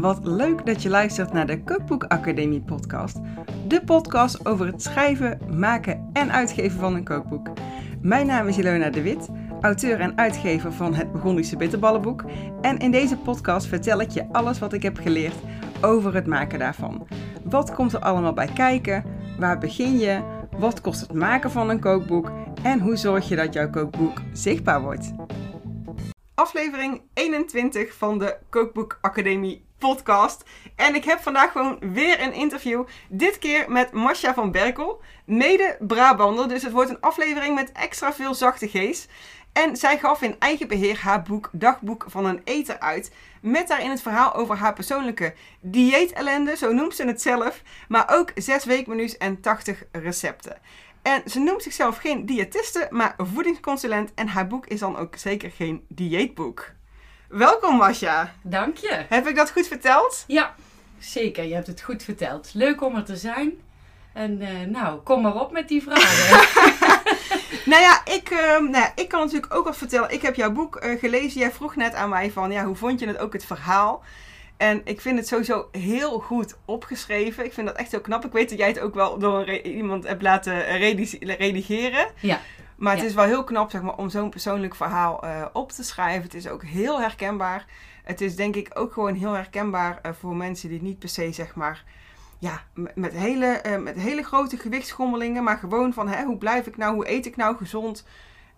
[0.00, 3.16] Wat leuk dat je luistert naar de Cookbook Academie podcast.
[3.66, 7.48] De podcast over het schrijven, maken en uitgeven van een kookboek.
[8.02, 9.28] Mijn naam is Ilona de Wit,
[9.60, 12.24] auteur en uitgever van het Burgondische Bitterballenboek.
[12.60, 15.36] En in deze podcast vertel ik je alles wat ik heb geleerd
[15.80, 17.06] over het maken daarvan.
[17.44, 19.04] Wat komt er allemaal bij kijken?
[19.38, 20.22] Waar begin je?
[20.58, 22.32] Wat kost het maken van een kookboek?
[22.62, 25.12] En hoe zorg je dat jouw kookboek zichtbaar wordt?
[26.34, 30.42] Aflevering 21 van de Kookboek Academie podcast.
[30.76, 32.84] En ik heb vandaag gewoon weer een interview.
[33.08, 36.48] Dit keer met Masha van Berkel, mede Brabander.
[36.48, 39.10] Dus het wordt een aflevering met extra veel zachte geest.
[39.52, 43.10] En zij gaf in eigen beheer haar boek Dagboek van een Eter uit.
[43.40, 47.62] Met daarin het verhaal over haar persoonlijke dieetellende, zo noemt ze het zelf.
[47.88, 50.58] Maar ook 6 weekmenu's en 80 recepten.
[51.02, 54.14] En ze noemt zichzelf geen diëtiste, maar voedingsconsulent.
[54.14, 56.76] En haar boek is dan ook zeker geen dieetboek.
[57.28, 58.34] Welkom Masha.
[58.42, 59.04] Dank je.
[59.08, 60.24] Heb ik dat goed verteld?
[60.26, 60.54] Ja,
[60.98, 61.44] zeker.
[61.44, 62.50] Je hebt het goed verteld.
[62.54, 63.52] Leuk om er te zijn.
[64.12, 66.48] En uh, nou, kom maar op met die vragen.
[67.70, 70.12] nou, ja, ik, uh, nou ja, ik kan natuurlijk ook wat vertellen.
[70.12, 71.40] Ik heb jouw boek uh, gelezen.
[71.40, 74.02] Jij vroeg net aan mij van, ja, hoe vond je het ook het verhaal?
[74.56, 77.44] En ik vind het sowieso heel goed opgeschreven.
[77.44, 78.24] Ik vind dat echt heel knap.
[78.24, 80.78] Ik weet dat jij het ook wel door iemand hebt laten
[81.36, 82.06] redigeren.
[82.20, 82.40] Ja.
[82.78, 85.82] Maar het is wel heel knap zeg maar, om zo'n persoonlijk verhaal uh, op te
[85.82, 86.22] schrijven.
[86.22, 87.66] Het is ook heel herkenbaar.
[88.04, 91.32] Het is denk ik ook gewoon heel herkenbaar uh, voor mensen die niet per se
[91.32, 91.84] zeg maar...
[92.40, 92.62] Ja,
[92.94, 95.44] met hele, uh, met hele grote gewichtsschommelingen.
[95.44, 98.06] Maar gewoon van hè, hoe blijf ik nou, hoe eet ik nou gezond.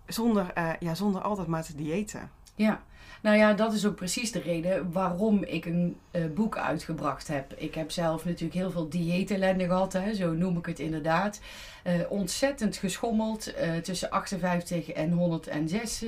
[0.05, 2.31] Zonder, ja, zonder altijd maar te diëten.
[2.55, 2.81] Ja,
[3.21, 7.53] nou ja, dat is ook precies de reden waarom ik een uh, boek uitgebracht heb.
[7.57, 11.41] Ik heb zelf natuurlijk heel veel dieetellende gehad, hè, zo noem ik het inderdaad.
[11.87, 16.05] Uh, ontzettend geschommeld, uh, tussen 58 en 106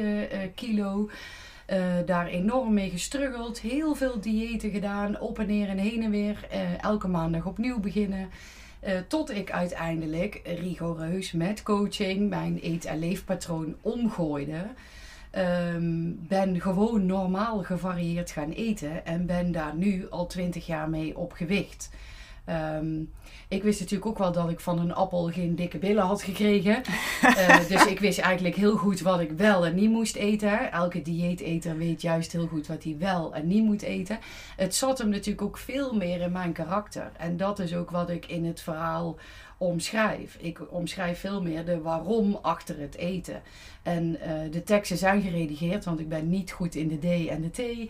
[0.55, 1.09] kilo.
[2.05, 6.48] daar enorm mee gestruggeld, heel veel diëten gedaan, op en neer en heen en weer.
[6.81, 8.30] elke maandag opnieuw beginnen.
[9.08, 14.66] tot ik uiteindelijk rigoureus met coaching mijn eet- en leefpatroon omgooide.
[15.38, 21.17] Um, ben gewoon normaal gevarieerd gaan eten en ben daar nu al twintig jaar mee
[21.17, 21.89] op gewicht.
[22.49, 23.11] Um,
[23.48, 26.82] ik wist natuurlijk ook wel dat ik van een appel geen dikke billen had gekregen.
[27.23, 30.72] uh, dus ik wist eigenlijk heel goed wat ik wel en niet moest eten.
[30.72, 34.20] Elke dieeteter weet juist heel goed wat hij wel en niet moet eten.
[34.55, 37.11] Het zat hem natuurlijk ook veel meer in mijn karakter.
[37.17, 39.17] En dat is ook wat ik in het verhaal
[39.67, 40.37] omschrijf.
[40.39, 43.41] Ik omschrijf veel meer de waarom achter het eten.
[43.83, 47.41] En uh, de teksten zijn geredigeerd, want ik ben niet goed in de D en
[47.41, 47.59] de T.
[47.59, 47.87] Uh,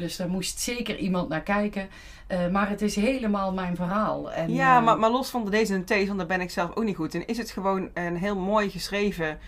[0.00, 1.88] dus daar moest zeker iemand naar kijken.
[2.28, 4.32] Uh, maar het is helemaal mijn verhaal.
[4.32, 6.50] En, ja, maar, maar los van de D's en de T's, want daar ben ik
[6.50, 9.38] zelf ook niet goed in, is het gewoon een heel mooi geschreven,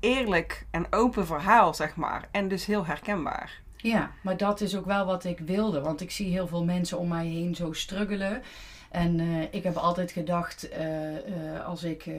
[0.00, 2.28] eerlijk en open verhaal, zeg maar.
[2.30, 3.60] En dus heel herkenbaar.
[3.76, 5.80] Ja, maar dat is ook wel wat ik wilde.
[5.80, 8.42] Want ik zie heel veel mensen om mij heen zo struggelen.
[8.92, 12.10] En uh, ik heb altijd gedacht, uh, uh, als ik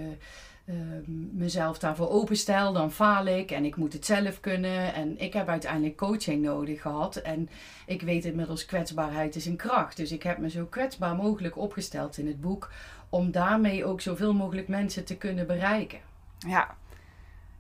[1.31, 4.94] mezelf daarvoor openstel, dan faal ik en ik moet het zelf kunnen.
[4.94, 7.16] En ik heb uiteindelijk coaching nodig gehad.
[7.16, 7.50] En
[7.85, 9.97] ik weet inmiddels, kwetsbaarheid is een kracht.
[9.97, 12.72] Dus ik heb me zo kwetsbaar mogelijk opgesteld in het boek,
[13.09, 16.00] om daarmee ook zoveel mogelijk mensen te kunnen bereiken.
[16.38, 16.75] Ja,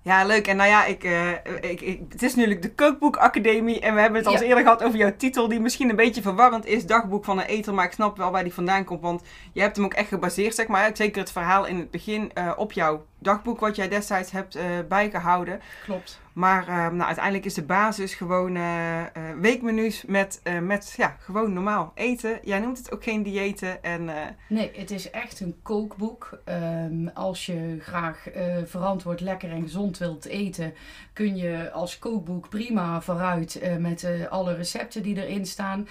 [0.03, 0.47] ja, leuk.
[0.47, 1.31] En nou ja, ik, uh,
[1.61, 3.79] ik, ik, het is natuurlijk de Kookboek Academie.
[3.79, 4.41] En we hebben het al ja.
[4.41, 6.85] eerder gehad over jouw titel, die misschien een beetje verwarrend is.
[6.85, 7.73] Dagboek van een eter.
[7.73, 9.01] Maar ik snap wel waar die vandaan komt.
[9.01, 9.21] Want
[9.53, 10.89] je hebt hem ook echt gebaseerd, zeg maar.
[10.93, 14.63] Zeker het verhaal in het begin uh, op jouw dagboek wat jij destijds hebt uh,
[14.87, 15.61] bijgehouden.
[15.83, 16.21] Klopt.
[16.33, 19.01] Maar uh, nou, uiteindelijk is de basis gewoon uh,
[19.39, 22.39] weekmenu's met, met ja, gewoon normaal eten.
[22.43, 23.83] Jij noemt het ook geen diëten.
[23.83, 24.09] En,
[24.47, 26.39] Nee, het is echt een kookboek.
[26.45, 28.27] Um, als je graag
[28.65, 30.73] verantwoord, lekker en gezond wilt eten,
[31.13, 35.87] kun je als kookboek prima vooruit met alle recepten die erin staan.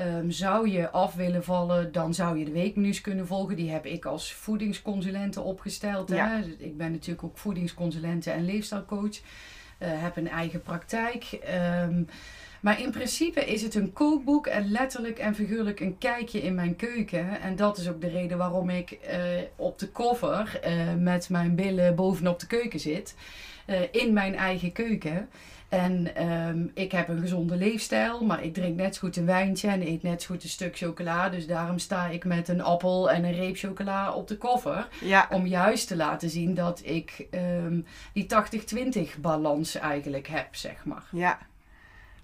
[0.00, 3.56] Um, zou je af willen vallen, dan zou je de weekmenu's kunnen volgen.
[3.56, 6.08] Die heb ik als voedingsconsulente opgesteld.
[6.08, 6.28] Ja.
[6.28, 6.42] Hè?
[6.58, 9.20] Ik ben natuurlijk ook voedingsconsulente en leefstijlcoach.
[9.82, 11.38] Uh, heb een eigen praktijk.
[11.84, 12.06] Um,
[12.60, 16.76] maar in principe is het een kookboek en letterlijk en figuurlijk een kijkje in mijn
[16.76, 17.40] keuken.
[17.40, 19.18] En dat is ook de reden waarom ik uh,
[19.56, 23.14] op de cover uh, met mijn billen bovenop de keuken zit.
[23.90, 25.28] In mijn eigen keuken.
[25.68, 29.68] En um, ik heb een gezonde leefstijl, maar ik drink net zo goed een wijntje
[29.68, 31.28] en eet net zo goed een stuk chocola.
[31.28, 34.88] Dus daarom sta ik met een appel en een reep chocola op de koffer.
[35.00, 35.28] Ja.
[35.30, 38.26] Om juist te laten zien dat ik um, die
[39.16, 41.04] 80-20 balans eigenlijk heb, zeg maar.
[41.10, 41.38] Ja,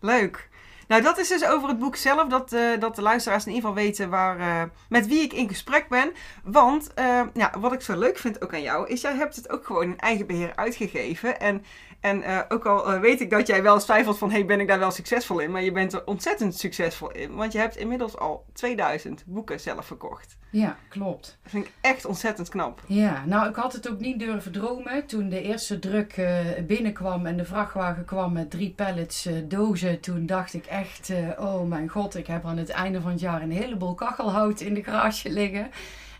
[0.00, 0.48] leuk.
[0.88, 3.68] Nou, dat is dus over het boek zelf, dat, uh, dat de luisteraars in ieder
[3.68, 6.12] geval weten waar, uh, met wie ik in gesprek ben.
[6.44, 6.90] Want
[7.34, 9.82] ja, wat ik zo leuk vind ook aan jou, is jij hebt het ook gewoon
[9.82, 11.40] in eigen beheer uitgegeven.
[11.40, 11.64] En
[12.04, 14.60] En eh, ook al eh, weet ik dat jij wel eens twijfelt van, hey, ben
[14.60, 15.50] ik daar wel succesvol in?
[15.50, 19.86] Maar je bent er ontzettend succesvol in, want je hebt inmiddels al 2000 boeken zelf
[19.86, 20.36] verkocht.
[20.54, 21.38] Ja, klopt.
[21.42, 22.82] Dat vind ik echt ontzettend knap.
[22.86, 27.26] Ja, nou ik had het ook niet durven dromen toen de eerste druk eh, binnenkwam
[27.26, 30.00] en de vrachtwagen kwam met drie pallets eh, dozen.
[30.00, 33.20] Toen dacht ik echt, eh, oh mijn god, ik heb aan het einde van het
[33.20, 35.70] jaar een heleboel kachelhout in de garage liggen.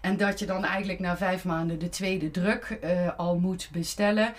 [0.01, 2.79] En dat je dan eigenlijk na vijf maanden de tweede druk
[3.17, 4.33] al moet bestellen.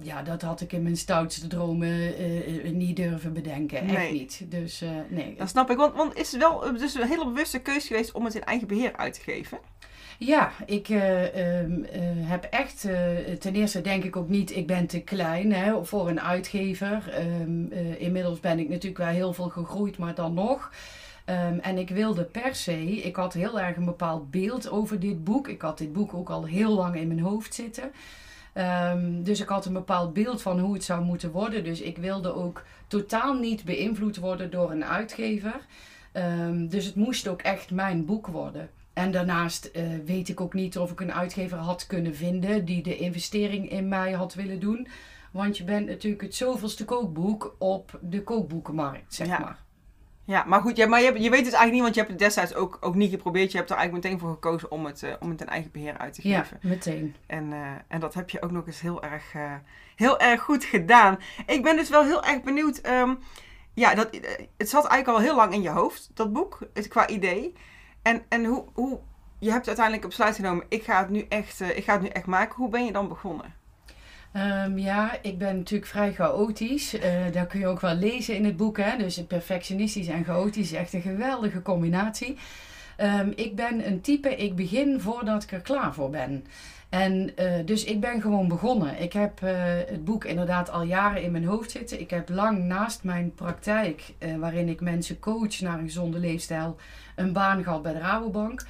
[0.00, 3.88] Ja, dat had ik in mijn stoutste dromen eh, eh, niet durven bedenken.
[3.88, 4.44] Echt niet.
[4.50, 5.34] Dus eh, nee.
[5.38, 8.24] Dat snap ik, want, want is het wel dus een hele bewuste keuze geweest om
[8.24, 9.58] het in eigen beheer uit te geven?
[10.18, 12.80] Ja, ik eh, ehm, eh, heb echt,
[13.40, 17.08] ten eerste denk ik ook niet, ik ben te klein hè, voor een uitgever.
[17.10, 20.70] Ehm, eh, inmiddels ben ik natuurlijk wel heel veel gegroeid, maar dan nog.
[21.24, 25.24] Ehm, en ik wilde per se, ik had heel erg een bepaald beeld over dit
[25.24, 25.48] boek.
[25.48, 27.92] Ik had dit boek ook al heel lang in mijn hoofd zitten.
[28.54, 31.64] Ehm, dus ik had een bepaald beeld van hoe het zou moeten worden.
[31.64, 35.60] Dus ik wilde ook totaal niet beïnvloed worden door een uitgever.
[36.12, 38.70] Ehm, dus het moest ook echt mijn boek worden.
[38.92, 42.82] En daarnaast eh, weet ik ook niet of ik een uitgever had kunnen vinden die
[42.82, 44.88] de investering in mij had willen doen.
[45.30, 49.38] Want je bent natuurlijk het zoveelste kookboek op de kookboekenmarkt, zeg Ja.
[49.38, 49.63] maar.
[50.26, 52.12] Ja, maar goed, ja, maar je, hebt- je weet het eigenlijk niet, want je hebt
[52.12, 53.50] het destijds ook, ook niet geprobeerd.
[53.52, 55.98] Je hebt er eigenlijk meteen voor gekozen om het, eh, om het in eigen beheer
[55.98, 56.58] uit te Ja, geven.
[56.62, 57.14] meteen.
[57.26, 59.52] En, eh, en dat heb je ook nog eens heel erg, eh,
[59.96, 61.18] heel erg goed gedaan.
[61.46, 62.78] Ik ben dus wel heel erg benieuwd.
[62.78, 63.14] ehm,
[63.74, 64.08] ja, dat,
[64.56, 67.52] het zat eigenlijk al heel lang in je hoofd, dat boek, het, qua idee.
[68.02, 69.00] En, en hoe, hoe,
[69.38, 72.08] je hebt uiteindelijk een besluit genomen, ik ga het nu echt, ik ga het nu
[72.08, 72.54] echt maken.
[72.56, 73.54] Hoe ben je dan begonnen?
[74.34, 76.98] Ehm, ja, ik ben natuurlijk vrij chaotisch.
[76.98, 78.78] Eh dat kun je ook wel lezen in het boek.
[78.78, 78.96] Hè?
[78.96, 82.36] Dus perfectionistisch en chaotisch is echt een geweldige combinatie.
[82.96, 86.44] Ehm, ik ben een type, ik begin voordat ik er klaar voor ben.
[86.88, 89.00] En eh, dus ik ben gewoon begonnen.
[89.00, 89.52] Ik heb eh,
[89.86, 92.00] het boek inderdaad al jaren in mijn hoofd zitten.
[92.00, 94.02] Ik heb lang naast mijn praktijk,
[94.38, 96.76] waarin ik mensen coach naar een gezonde leefstijl,
[97.16, 98.62] een baan gehad bij de Rabobank.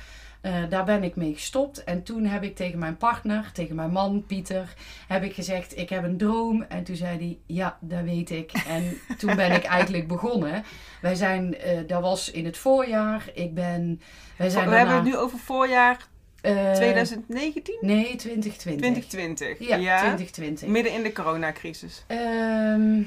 [0.44, 1.84] Eh, daar ben ik mee gestopt.
[1.84, 4.74] En toen heb ik tegen mijn partner, tegen mijn man Pieter,
[5.08, 6.62] heb ik gezegd: Ik heb een droom.
[6.62, 8.52] En toen zei hij: Ja, dat weet ik.
[8.52, 10.64] En toen ben ik eigenlijk begonnen.
[11.00, 13.30] Wij zijn, eh, dat was in het voorjaar.
[13.34, 14.00] Ik ben.
[14.36, 16.08] Wij zijn We hebben het nu over voorjaar
[16.40, 17.78] eh, 2019?
[17.80, 19.06] Nee, 2020.
[19.06, 19.58] 2020.
[19.68, 20.68] Ja, 2020.
[20.68, 22.04] Midden in de coronacrisis.
[22.06, 23.02] Ehm,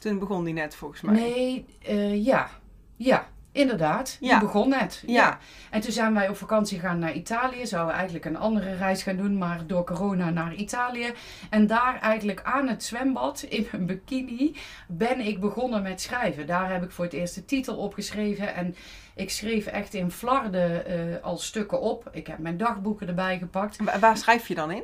[0.00, 1.14] Toen begon die net volgens mij.
[1.14, 2.50] nee, eh, ja.
[2.96, 4.16] Ja, inderdaad.
[4.20, 4.30] Ja.
[4.38, 5.02] Die begon net.
[5.06, 5.38] Ja.
[5.70, 7.66] En toen zijn wij op vakantie gegaan naar Italië.
[7.66, 11.12] Zouden we eigenlijk een andere reis gaan doen, maar door corona naar Italië.
[11.50, 14.56] En daar eigenlijk aan het zwembad in mijn bikini
[14.88, 16.46] ben ik begonnen met schrijven.
[16.46, 18.54] Daar heb ik voor het eerst de titel opgeschreven.
[18.54, 18.74] En
[19.14, 22.08] ik schreef echt in flarden eh, al stukken op.
[22.12, 23.76] Ik heb mijn dagboeken erbij gepakt.
[23.84, 24.82] Wa- Waar schrijf je dan in?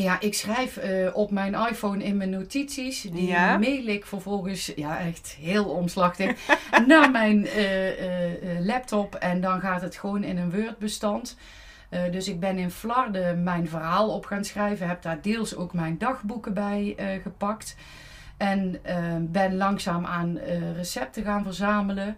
[0.00, 3.02] Ja, ik schrijf eh, op mijn iPhone in mijn notities.
[3.02, 3.58] Die Ja.
[3.58, 6.48] mail ik vervolgens, ja echt heel omslachtig,
[6.86, 9.14] naar mijn eh, eh, laptop.
[9.14, 11.36] En dan gaat het gewoon in een Word-bestand.
[12.10, 14.88] Dus ik ben in Flarden mijn verhaal op gaan schrijven.
[14.88, 17.76] Heb daar deels ook mijn dagboeken bij gepakt.
[18.36, 18.80] En
[19.20, 20.38] ben langzaam aan
[20.76, 22.16] recepten gaan verzamelen.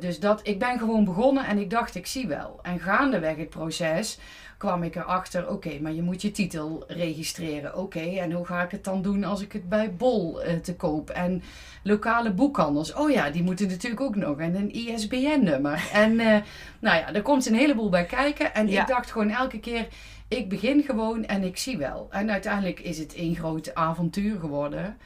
[0.00, 2.58] Dus dat, ik ben gewoon begonnen en ik dacht, ik zie wel.
[2.62, 4.18] En gaandeweg het proces
[4.60, 7.76] kwam ik erachter, oké, maar je moet je titel registreren.
[7.76, 10.76] Oké, en hoe ga ik het dan doen als ik het bij Bol eh, te
[10.76, 11.10] koop?
[11.10, 11.42] En
[11.82, 14.38] lokale boekhandels, oh ja, die moeten natuurlijk ook nog.
[14.38, 15.88] En een ISBN-nummer.
[15.92, 16.40] En eh,
[16.80, 18.54] nou ja, er komt een heleboel bij kijken.
[18.54, 18.80] En Ja.
[18.80, 19.88] ik dacht gewoon elke keer,
[20.28, 22.06] ik begin gewoon en ik zie wel.
[22.10, 24.96] En uiteindelijk is het één groot avontuur geworden.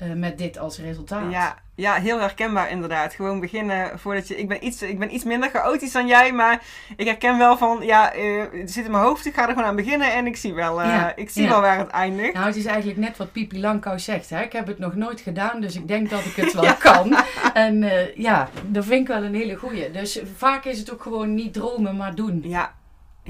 [0.00, 1.32] Eh, met dit als resultaat.
[1.32, 3.14] Ja, ja, heel herkenbaar inderdaad.
[3.14, 4.36] Gewoon beginnen voordat je...
[4.36, 6.62] Ik ben iets, ik ben iets minder chaotisch dan jij, maar
[6.96, 7.78] ik herken wel van...
[7.82, 10.36] Ja, eh, het zit in mijn hoofd, ik ga er gewoon aan beginnen en ik
[10.36, 11.48] zie wel, eh, Ja, ik zie ja.
[11.48, 12.32] wel waar het eindigt.
[12.32, 14.30] Nou, het is eigenlijk net wat Pipi Langkous zegt.
[14.30, 14.42] Hè?
[14.42, 17.16] Ik heb het nog nooit gedaan, dus ik denk dat ik het wel kan.
[17.54, 19.90] En ja, dat vind ik wel een hele goeie.
[19.90, 22.40] Dus vaak is het ook gewoon niet dromen, maar doen.
[22.44, 22.74] Ja,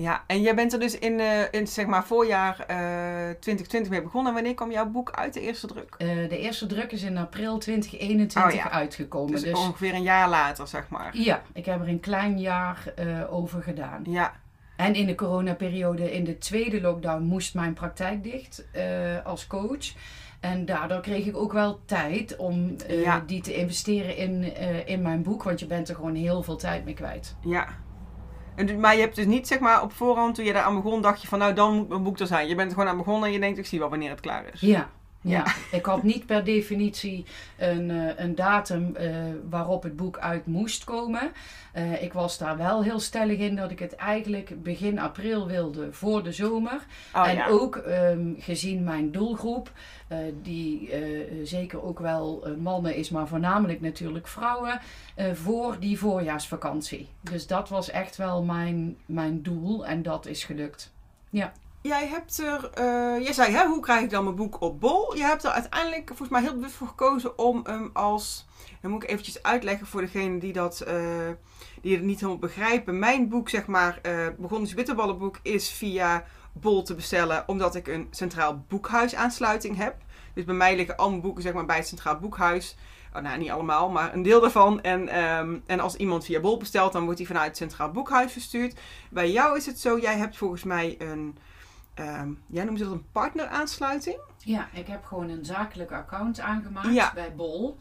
[0.01, 0.25] ja.
[0.27, 2.77] En jij bent er dus in, eh, in zeg maar voorjaar eh
[3.41, 4.35] 2020 mee begonnen.
[4.35, 5.95] Wanneer kwam jouw boek uit, de eerste druk?
[5.99, 8.71] Eh, de eerste druk is in april 2021 Oh ja.
[8.71, 9.33] uitgekomen.
[9.33, 11.11] Dus, Dus, ongeveer een jaar later, zeg maar.
[11.17, 14.03] ja, ik heb er een klein jaar eh, over gedaan.
[14.09, 14.33] Ja,
[14.77, 18.83] En in de coronaperiode, in de tweede lockdown, moest mijn praktijk dicht eh,
[19.25, 19.93] als coach.
[20.41, 23.23] En daardoor kreeg ik ook wel tijd om eh, Ja.
[23.27, 25.43] die te investeren in, eh, in mijn boek.
[25.43, 27.37] Want je bent er gewoon heel veel tijd mee kwijt.
[27.45, 27.67] ja.
[28.61, 31.03] En, maar je hebt dus niet, zeg maar, op voorhand, toen je daar aan begon,
[31.03, 32.49] dacht je van, nou, dan moet mijn boek er zijn.
[32.49, 34.45] Je bent er gewoon aan begonnen en je denkt, ik zie wel wanneer het klaar
[34.53, 34.61] is.
[34.61, 34.91] Ja,
[35.23, 37.25] Ja, ik had niet per definitie
[37.59, 39.15] een, eh, een datum eh,
[39.51, 41.33] waarop het boek uit moest komen.
[41.73, 45.93] Eh, ik was daar wel heel stellig in dat ik het eigenlijk begin april wilde
[45.93, 46.81] voor de zomer.
[47.15, 47.47] Oh, en ja.
[47.49, 49.73] ook ehm, gezien mijn doelgroep,
[50.43, 50.91] die
[51.43, 54.81] zeker ook wel mannen is, maar voornamelijk natuurlijk vrouwen,
[55.33, 57.09] voor die voorjaarsvakantie.
[57.21, 60.93] Dus dat was echt wel mijn, mijn doel en dat is gelukt.
[61.83, 65.17] Jij hebt er, eh jij zei, hè, hoe krijg ik dan mijn boek op bol?
[65.17, 68.47] Je hebt er uiteindelijk volgens mij heel bewust voor gekozen om hem als,
[68.81, 71.29] dan moet ik eventjes uitleggen voor degene die dat, eh,
[71.83, 72.99] die het niet helemaal begrijpen.
[72.99, 77.87] Mijn boek, zeg maar, eh Begonnen is Bitterballenboek, is via bol te bestellen, omdat ik
[77.89, 79.97] een centraal boekhuisaansluiting heb.
[80.35, 82.77] Dus bij mij liggen al mijn boeken, zeg maar, bij het centraal boekhuis.
[83.15, 84.81] Oh, nou, niet allemaal, maar een deel daarvan.
[84.81, 88.33] En, ehm, en als iemand via bol bestelt, dan wordt die vanuit het centraal boekhuis
[88.33, 88.79] verstuurd.
[89.11, 91.39] Bij jou is het zo, jij hebt volgens mij een
[92.01, 94.17] Ehm, jij noemt dat een partneraansluiting?
[94.39, 97.13] Ja, ik heb gewoon een zakelijk account aangemaakt Ja.
[97.15, 97.77] bij Bol.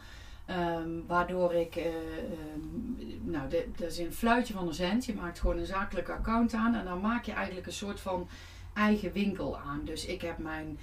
[0.45, 5.05] Ehm, waardoor ik, eh, ehm, nou, dat is een fluitje van een cent.
[5.05, 8.27] Je maakt gewoon een zakelijk account aan en dan maak je eigenlijk een soort van
[8.73, 9.81] eigen winkel aan.
[9.83, 10.79] Dus ik heb mijn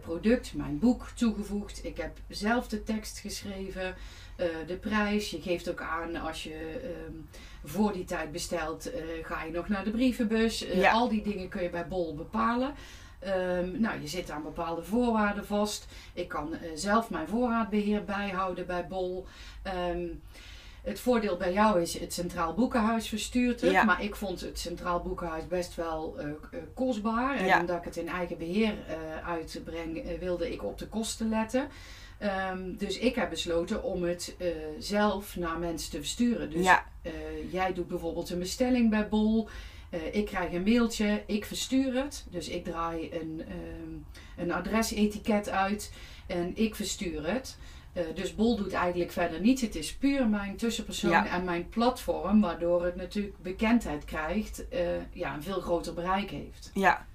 [0.00, 1.84] product, mijn boek toegevoegd.
[1.84, 3.94] Ik heb zelf de tekst geschreven,
[4.36, 5.30] eh, de prijs.
[5.30, 7.12] Je geeft ook aan als je ehm,
[7.64, 10.64] voor die tijd bestelt, eh, ga je nog naar de brievenbus.
[10.66, 10.92] Eh, Ja.
[10.92, 12.74] Al die dingen kun je bij Bol bepalen.
[13.18, 15.86] Ehm, nou, je zit aan bepaalde voorwaarden vast.
[16.14, 19.26] Ik kan eh, zelf mijn voorraadbeheer bijhouden bij Bol.
[19.62, 20.06] Ehm,
[20.86, 23.70] het voordeel bij jou is, het Centraal Boekenhuis verstuurt het.
[23.70, 23.84] Ja.
[23.84, 26.34] Maar ik vond het Centraal Boekenhuis best wel eh, eh,
[26.74, 27.36] kostbaar.
[27.36, 27.60] En Ja.
[27.60, 31.68] omdat ik het in eigen beheer eh, uitbreng, wilde ik op de kosten letten.
[32.18, 34.36] Ehm, dus ik heb besloten om het
[34.78, 36.50] zelf naar mensen te versturen.
[36.50, 36.84] Dus ja,
[37.50, 39.48] jij doet bijvoorbeeld een bestelling bij Bol.
[40.12, 42.24] Ik krijg een mailtje, ik verstuur het.
[42.30, 45.92] Dus ik draai een, ehm, een adresetiket uit
[46.26, 47.56] en ik verstuur het.
[47.96, 49.62] Eh, dus Bol doet eigenlijk verder niets.
[49.62, 51.26] Het is puur mijn tussenpersoon Ja.
[51.26, 56.70] en mijn platform, waardoor het natuurlijk bekendheid krijgt, eh, ja, een veel groter bereik heeft.
[56.74, 57.06] ja.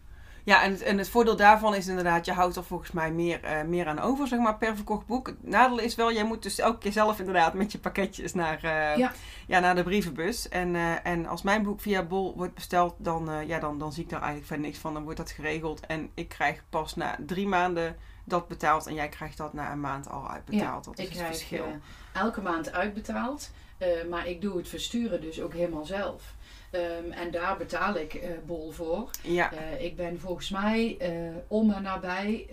[0.43, 3.43] Ja, en het, en het voordeel daarvan is inderdaad, je houdt er volgens mij meer,
[3.43, 5.27] eh, meer aan over, zeg maar, per verkocht boek.
[5.27, 8.59] Het nadeel is wel, jij moet dus elke keer zelf inderdaad met je pakketjes naar,
[8.97, 9.11] Ja.
[9.47, 10.49] ja, naar de brievenbus.
[10.49, 14.09] En, en als mijn boek via Bol wordt besteld, dan, ja, dan, dan zie ik
[14.09, 14.93] daar eigenlijk verder niks van.
[14.93, 17.95] Dan wordt dat geregeld en ik krijg pas na drie maanden
[18.31, 20.83] dat betaald en jij krijgt dat na een maand al uitbetaald.
[20.83, 21.65] dat is ik het krijg verschil.
[21.65, 26.33] eh, elke maand uitbetaald, eh, maar ik doe het versturen dus ook helemaal zelf.
[26.71, 29.09] Ehm, en daar betaal ik eh, Bol voor.
[29.21, 30.97] ja, ik ben volgens mij
[31.47, 32.47] om en nabij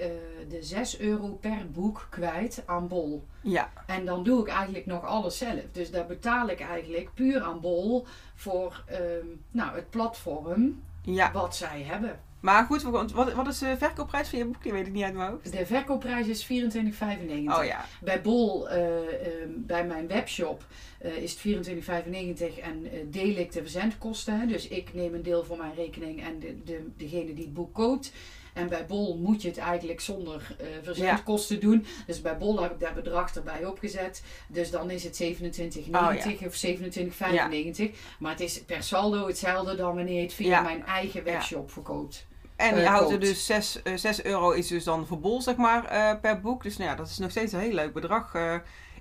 [0.49, 3.27] de 6 euro per boek kwijt aan Bol.
[3.41, 5.63] ja, En dan doe ik eigenlijk nog alles zelf.
[5.73, 11.33] Dus daar betaal ik eigenlijk puur aan Bol voor ehm, nou, het platform ja.
[11.33, 12.21] wat zij hebben.
[12.49, 14.62] Maar goed, wat, wat is de verkoopprijs van je boek?
[14.62, 15.52] Die weet ik niet uit mijn hoofd.
[15.52, 16.49] De verkoopprijs is 24,95.
[16.49, 20.64] Oh ja, Bij Bol, eh, ehm, bij mijn webshop,
[20.99, 24.49] eh, is het 24,95 en eh, deel ik de verzendkosten.
[24.49, 27.75] Dus ik neem een deel voor mijn rekening en de, de, degene die het boek
[27.75, 28.12] koopt.
[28.55, 31.87] En bij Bol moet je het eigenlijk zonder verzendkosten doen.
[32.07, 34.23] Dus bij Bol heb ik daar bedrag erbij opgezet.
[34.47, 37.95] Dus dan is het 27,90 of 27,95.
[38.19, 42.26] Maar het is per saldo hetzelfde dan wanneer je het via mijn eigen webshop verkoopt.
[42.59, 45.43] En je eh, houdt er dus 6, eh 6 euro is dus dan voor bol,
[45.43, 46.62] zeg maar, eh, per boek.
[46.62, 48.33] Dus nou ja, dat is nog steeds een heel leuk bedrag.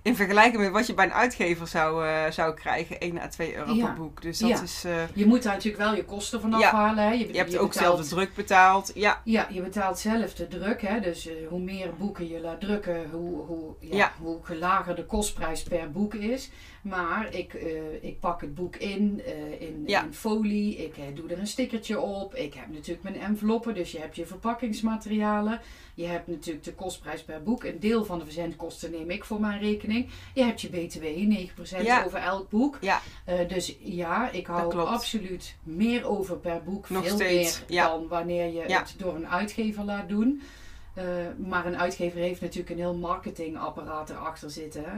[0.07, 2.95] In vergelijking met wat je bij een uitgever zou, eh, zou krijgen.
[2.99, 3.85] 1 à 2 euro Ja.
[3.85, 4.21] per boek.
[4.21, 4.61] Dus dat Ja.
[4.61, 4.83] is...
[4.85, 7.03] eh, Je moet daar natuurlijk wel je kosten van afhalen.
[7.03, 7.11] Hè.
[7.11, 8.91] Je, je hebt je ook zelf de druk betaald.
[8.95, 10.81] Ja, Ja, je betaalt zelf de druk.
[10.81, 10.99] Hè?
[10.99, 15.63] Dus eh, hoe meer boeken je laat drukken, hoe, hoe, ja, hoe lager de kostprijs
[15.63, 16.49] per boek is.
[16.81, 17.53] Maar ik,
[18.01, 19.21] ik pak het boek in,
[19.59, 20.77] in, in folie.
[20.77, 22.35] Ik doe er een stickertje op.
[22.35, 25.59] Ik heb natuurlijk mijn enveloppen, dus je hebt je verpakkingsmaterialen.
[25.93, 27.63] Je hebt natuurlijk de kostprijs per boek.
[27.63, 29.96] Een deel van de verzendkosten neem ik voor mijn rekening.
[30.33, 32.03] Je hebt je BTW, 9% Ja.
[32.05, 32.77] over elk boek.
[32.81, 33.01] Ja.
[33.25, 36.89] Eh, dus ja, ik hou absoluut meer over per boek.
[36.89, 37.87] Nog veel steeds, meer ja.
[37.89, 40.41] dan wanneer je het door een uitgever laat doen.
[40.93, 41.03] Eh,
[41.37, 44.83] maar een uitgever heeft natuurlijk een heel marketingapparaat erachter zitten.
[44.85, 44.97] hè.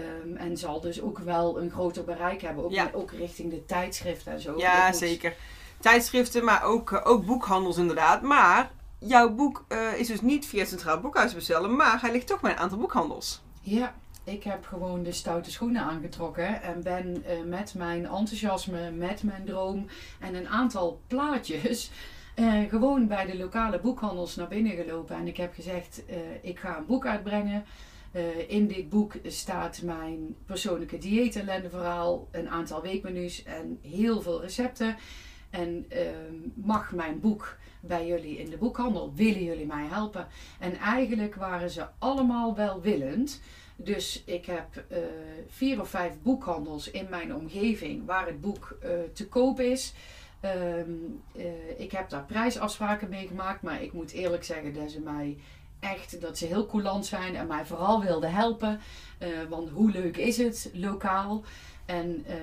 [0.00, 2.64] Ehm, en zal dus ook wel een groter bereik hebben.
[2.64, 2.90] Ook, Ja.
[2.94, 4.54] ook richting de tijdschriften en zo.
[4.56, 5.34] ja zeker.
[5.80, 8.22] Tijdschriften, maar ook, eh, ook boekhandels inderdaad.
[8.22, 9.64] Maar jouw boek
[9.96, 11.76] is dus niet via Centraal Boekhuis te bestellen.
[11.76, 13.42] Maar hij ligt toch bij een aantal boekhandels.
[13.60, 13.94] Ja,
[14.24, 16.62] ik heb gewoon de stoute schoenen aangetrokken.
[16.62, 19.86] En ben eh, met mijn enthousiasme, met mijn droom
[20.20, 21.90] en een aantal plaatjes...
[22.34, 25.16] eh, gewoon bij de lokale boekhandels naar binnen gelopen.
[25.16, 27.64] En ik heb gezegd, eh, ik ga een boek uitbrengen.
[28.48, 34.96] In dit boek staat mijn persoonlijke dieetellendeverhaal, een aantal weekmenu's en heel veel recepten.
[35.50, 39.12] En ehm, mag mijn boek bij jullie in de boekhandel?
[39.14, 40.26] Willen jullie mij helpen?
[40.58, 43.40] En eigenlijk waren ze allemaal welwillend.
[43.76, 44.98] Dus ik heb uh,
[45.48, 49.94] vier of vijf boekhandels in mijn omgeving waar het boek uh, te koop is.
[50.44, 51.44] Um, uh,
[51.76, 55.38] ik heb daar prijsafspraken mee gemaakt, maar ik moet eerlijk zeggen dat ze mij
[55.80, 58.80] echt, dat ze heel coulant zijn en mij vooral wilden helpen.
[59.48, 61.44] want hoe leuk is het lokaal?
[61.84, 62.34] En uh,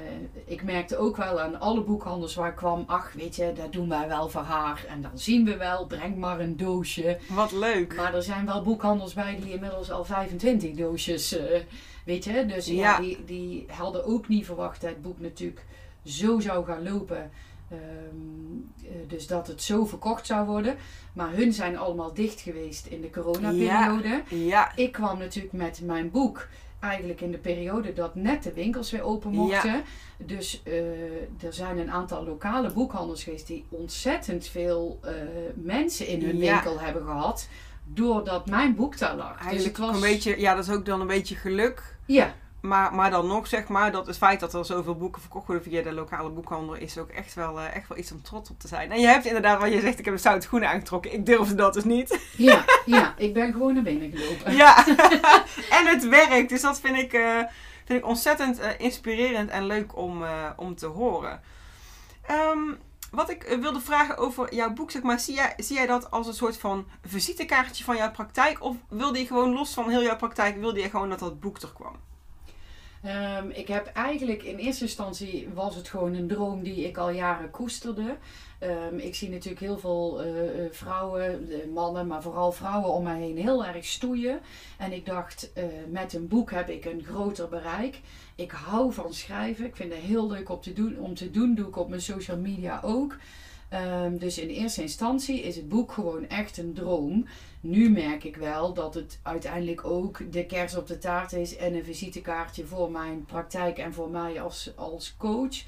[0.46, 3.90] ik merkte ook wel aan alle boekhandels waar ik kwam, ach weet je, dat doen
[3.90, 4.86] wij wel voor haar.
[4.88, 7.18] En dan zien we wel, breng maar een doosje.
[7.30, 7.96] Wat leuk.
[7.96, 11.42] Maar er zijn wel boekhandels bij die inmiddels al 25 doosjes, uh,
[12.06, 12.46] weet je.
[12.46, 15.66] Dus ja, ja die, die, hadden ook niet verwacht dat het boek natuurlijk
[16.04, 17.32] zo zou gaan lopen.
[17.72, 18.72] Um,
[19.08, 20.76] dus dat het zo verkocht zou worden.
[21.14, 24.24] Maar hun zijn allemaal dicht geweest in de coronaperiode.
[24.28, 24.76] Ja, ja.
[24.76, 26.48] Ik kwam natuurlijk met mijn boek
[26.82, 29.84] eigenlijk in de periode dat net de winkels weer open mochten.
[30.18, 30.74] Dus uh,
[31.44, 35.12] er zijn een aantal lokale boekhandels geweest die ontzettend veel uh,
[35.56, 36.54] mensen in hun ja.
[36.54, 37.48] winkel hebben gehad.
[37.86, 39.30] Doordat mijn boek daar lag.
[39.30, 39.96] Eigenlijk dus het was...
[39.96, 41.98] een beetje, ja, dat is ook dan een beetje geluk.
[42.06, 42.36] Ja.
[42.62, 45.64] Maar, maar dan nog, zeg maar, dat het feit dat er zoveel boeken verkocht worden
[45.64, 48.60] via de lokale boekhandel is ook echt wel, uh, echt wel iets om trots op
[48.60, 48.92] te zijn.
[48.92, 51.14] En je hebt inderdaad, wat je zegt, ik heb een stoute schoenen aangetrokken.
[51.14, 52.20] Ik durfde dat dus niet.
[52.38, 54.56] Ja, ja ik ben gewoon naar binnen gelopen.
[54.56, 54.88] Ja,
[55.78, 56.50] en het werkt.
[56.50, 57.38] Dus dat vind ik, uh,
[57.86, 60.24] vind ik ontzettend uh, inspirerend en leuk om,
[60.56, 61.42] om te horen.
[62.32, 62.78] Um,
[63.12, 66.28] wat ik wilde vragen over jouw boek, zeg maar, zie jij, zie jij dat als
[66.28, 68.64] een soort van visitekaartje van jouw praktijk?
[68.64, 71.62] Of wilde je gewoon los van heel jouw praktijk, wilde je gewoon dat dat boek
[71.62, 71.96] er kwam?
[73.06, 77.10] Um, ik heb eigenlijk in eerste instantie was het gewoon een droom die ik al
[77.10, 78.18] jaren koesterde.
[78.64, 80.32] Um, ik zie natuurlijk heel veel uh,
[80.72, 84.40] vrouwen, mannen, maar vooral vrouwen om mij heen heel erg stoeien.
[84.78, 88.00] En ik dacht, uh, met een boek heb ik een groter bereik.
[88.36, 89.66] Ik hou van schrijven.
[89.66, 90.98] Ik vind het heel leuk om te doen.
[91.00, 93.18] Om te doen doe ik op mijn social media ook.
[93.74, 97.26] Um, dus in eerste instantie is het boek gewoon echt een droom.
[97.62, 101.74] Nu merk ik wel dat het uiteindelijk ook de kers op de taart is en
[101.74, 105.64] een visitekaartje voor mijn praktijk en voor mij als, als coach.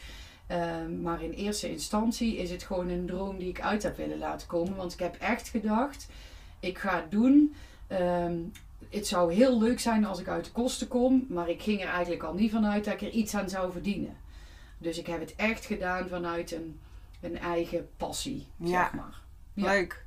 [0.52, 4.18] Um, maar in eerste instantie is het gewoon een droom die ik uit heb willen
[4.18, 4.76] laten komen.
[4.76, 6.08] Want ik heb echt gedacht,
[6.60, 7.56] ik ga het doen.
[7.88, 8.52] Um,
[8.90, 11.88] het zou heel leuk zijn als ik uit de kosten kom, maar ik ging er
[11.88, 14.18] eigenlijk al niet vanuit dat ik er iets aan zou verdienen.
[14.78, 16.80] Dus ik heb het echt gedaan vanuit een
[17.24, 18.68] een eigen passie, ja.
[18.68, 19.22] zeg maar.
[19.54, 19.66] Ja.
[19.66, 20.06] Leuk.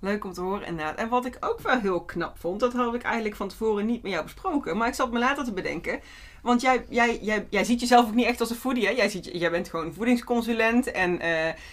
[0.00, 0.96] Leuk om te horen inderdaad.
[0.96, 4.02] En wat ik ook wel heel knap vond, dat had ik eigenlijk van tevoren niet
[4.02, 4.76] met jou besproken.
[4.76, 6.00] Maar ik zat me later te bedenken.
[6.42, 8.86] Want jij, jij, jij, jij ziet jezelf ook niet echt als een foodie.
[8.86, 8.90] Hè?
[8.90, 10.90] Jij, ziet, jij bent gewoon voedingsconsulent.
[10.90, 11.20] En, uh,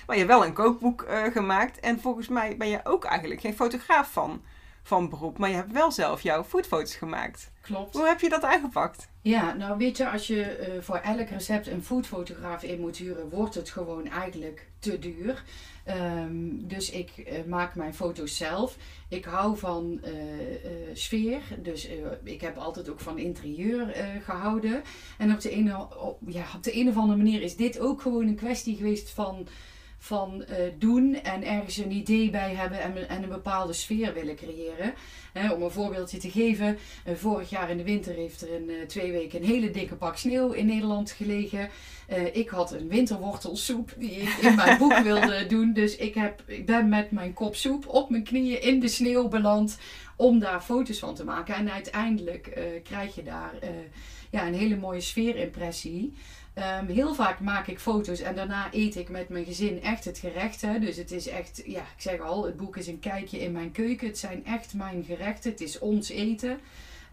[0.05, 1.79] maar je hebt wel een kookboek uh, gemaakt.
[1.79, 4.41] En volgens mij ben je ook eigenlijk geen fotograaf van,
[4.87, 5.37] van beroep.
[5.37, 7.51] Maar je hebt wel zelf jouw foodfoto's gemaakt.
[7.61, 7.95] Klopt.
[7.95, 9.09] Hoe heb je dat aangepakt?
[9.21, 13.29] Ja, nou weet je, als je uh, voor elk recept een foodfotograaf in moet huren,
[13.29, 15.43] wordt het gewoon eigenlijk te duur.
[15.87, 18.77] Um, dus ik uh, maak mijn foto's zelf.
[19.09, 20.11] Ik hou van uh,
[20.93, 21.89] sfeer, dus
[22.23, 24.81] ik heb altijd ook van interieur gehouden.
[25.17, 28.01] En op de, ene, op, ja, op de een of andere manier is dit ook
[28.01, 29.47] gewoon een kwestie geweest van
[30.07, 34.35] van uh, doen en ergens een idee bij hebben en, en een bepaalde sfeer willen
[34.35, 34.93] creëren.
[35.33, 38.69] He, om een voorbeeldje te geven, uh, vorig jaar in de winter heeft er in
[38.69, 41.69] uh, twee weken een hele dikke pak sneeuw in Nederland gelegen.
[42.33, 45.73] ik had een winterwortelsoep die ik in mijn boek wilde doen.
[45.73, 49.27] Dus ik, heb, ik ben met mijn kop soep op mijn knieën in de sneeuw
[49.27, 49.77] beland
[50.15, 51.55] om daar foto's van te maken.
[51.55, 53.53] En uiteindelijk krijg je daar
[54.29, 56.13] ja, een hele mooie sfeerimpressie.
[56.57, 60.17] Um, heel vaak maak ik foto's en daarna eet ik met mijn gezin echt het
[60.17, 60.61] gerecht.
[60.61, 60.79] Hè.
[60.79, 63.71] Dus het is echt, ja, ik zeg al, het boek is een kijkje in mijn
[63.71, 64.07] keuken.
[64.07, 65.51] Het zijn echt mijn gerechten.
[65.51, 66.59] Het is ons eten.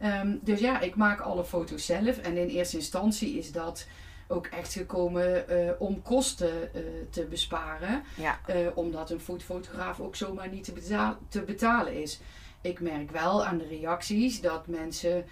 [0.02, 2.18] Um, dus ja, ik maak alle foto's zelf.
[2.18, 3.87] En in eerste instantie is dat
[4.28, 8.02] ook echt gekomen uh, om kosten uh, te besparen.
[8.16, 8.40] Ja.
[8.50, 12.20] Uh, omdat een foodfotograaf ook zomaar niet te, betaal te betalen is.
[12.61, 15.24] Ik merk wel aan de reacties dat mensen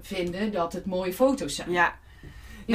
[0.00, 1.70] vinden dat het mooie foto's zijn.
[1.70, 1.98] Ja.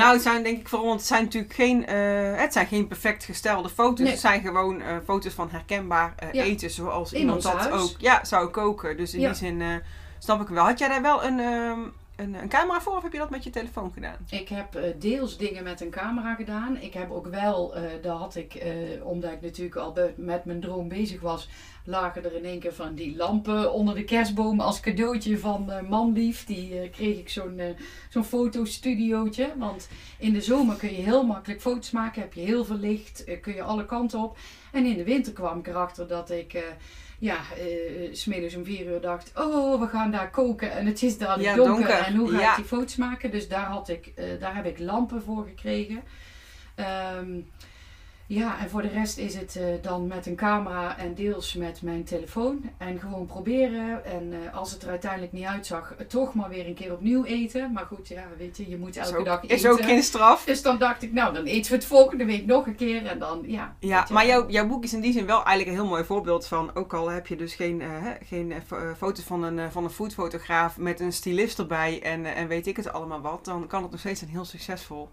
[0.02, 2.88] Nou, het zijn denk ik voor ons, het zijn natuurlijk geen, uh, het zijn geen
[2.88, 4.00] perfect gestelde foto's.
[4.00, 4.10] Nee.
[4.12, 6.44] Het zijn gewoon uh, foto's van herkenbaar uh, ja.
[6.44, 7.82] eten zoals In iemand dat huis.
[7.82, 8.98] ook ja, zou koken.
[8.98, 9.28] Dus in Ja.
[9.28, 9.82] die zin
[10.20, 10.64] snap ik wel.
[10.66, 11.80] Had jij daar wel een, ehm,
[12.16, 14.16] een, een camera voor of heb je dat met je telefoon gedaan?
[14.30, 16.78] Ik heb eh, deels dingen met een camera gedaan.
[16.82, 18.72] Ik heb ook wel, eh daar had ik, eh,
[19.04, 21.50] omdat ik natuurlijk al met mijn droom bezig was,
[21.86, 26.46] lagen er in één keer van die lampen onder de kerstboom als cadeautje van Manlief.
[26.46, 27.76] Die eh, kreeg ik zo'n eh,
[28.10, 29.54] zo'n fotostudiootje.
[29.58, 33.24] Want in de zomer kun je heel makkelijk foto's maken, heb je heel veel licht,
[33.42, 34.38] kun je alle kanten op.
[34.72, 36.64] En in de winter kwam ik erachter dat ik...
[37.20, 41.18] ja, eh smiddags om vier uur dacht, oh, we gaan daar koken en het is
[41.18, 41.98] daar Ja, donker, donker.
[42.06, 42.50] en hoe ga Ja.
[42.50, 43.32] ik die foto's maken?
[43.32, 46.04] Dus daar, had ik, daar heb ik lampen voor gekregen.
[46.76, 47.40] Ehm,
[48.34, 51.82] Ja, en voor de rest is het eh, dan met een camera en deels met
[51.82, 52.70] mijn telefoon.
[52.78, 54.06] En gewoon proberen.
[54.06, 57.24] En eh, als het er uiteindelijk niet uitzag, eh, toch maar weer een keer opnieuw
[57.24, 57.72] eten.
[57.72, 59.56] Maar goed, ja, weet je, je moet elke ook, dag eten.
[59.56, 60.46] Is ook geen straf.
[60.46, 63.06] Dus dan dacht ik, nou, dan eten we het volgende week nog een keer.
[63.06, 63.76] En dan, ja.
[63.80, 66.48] Ja, maar jouw, jouw boek is in die zin wel eigenlijk een heel mooi voorbeeld
[66.48, 66.76] van.
[66.76, 70.78] Ook al heb je dus geen, hè, geen fo- foto's van een, van een foodfotograaf
[70.78, 73.46] met een stylist erbij en, en weet ik het allemaal wat.
[73.46, 75.10] Dan kan het nog steeds een heel succesvol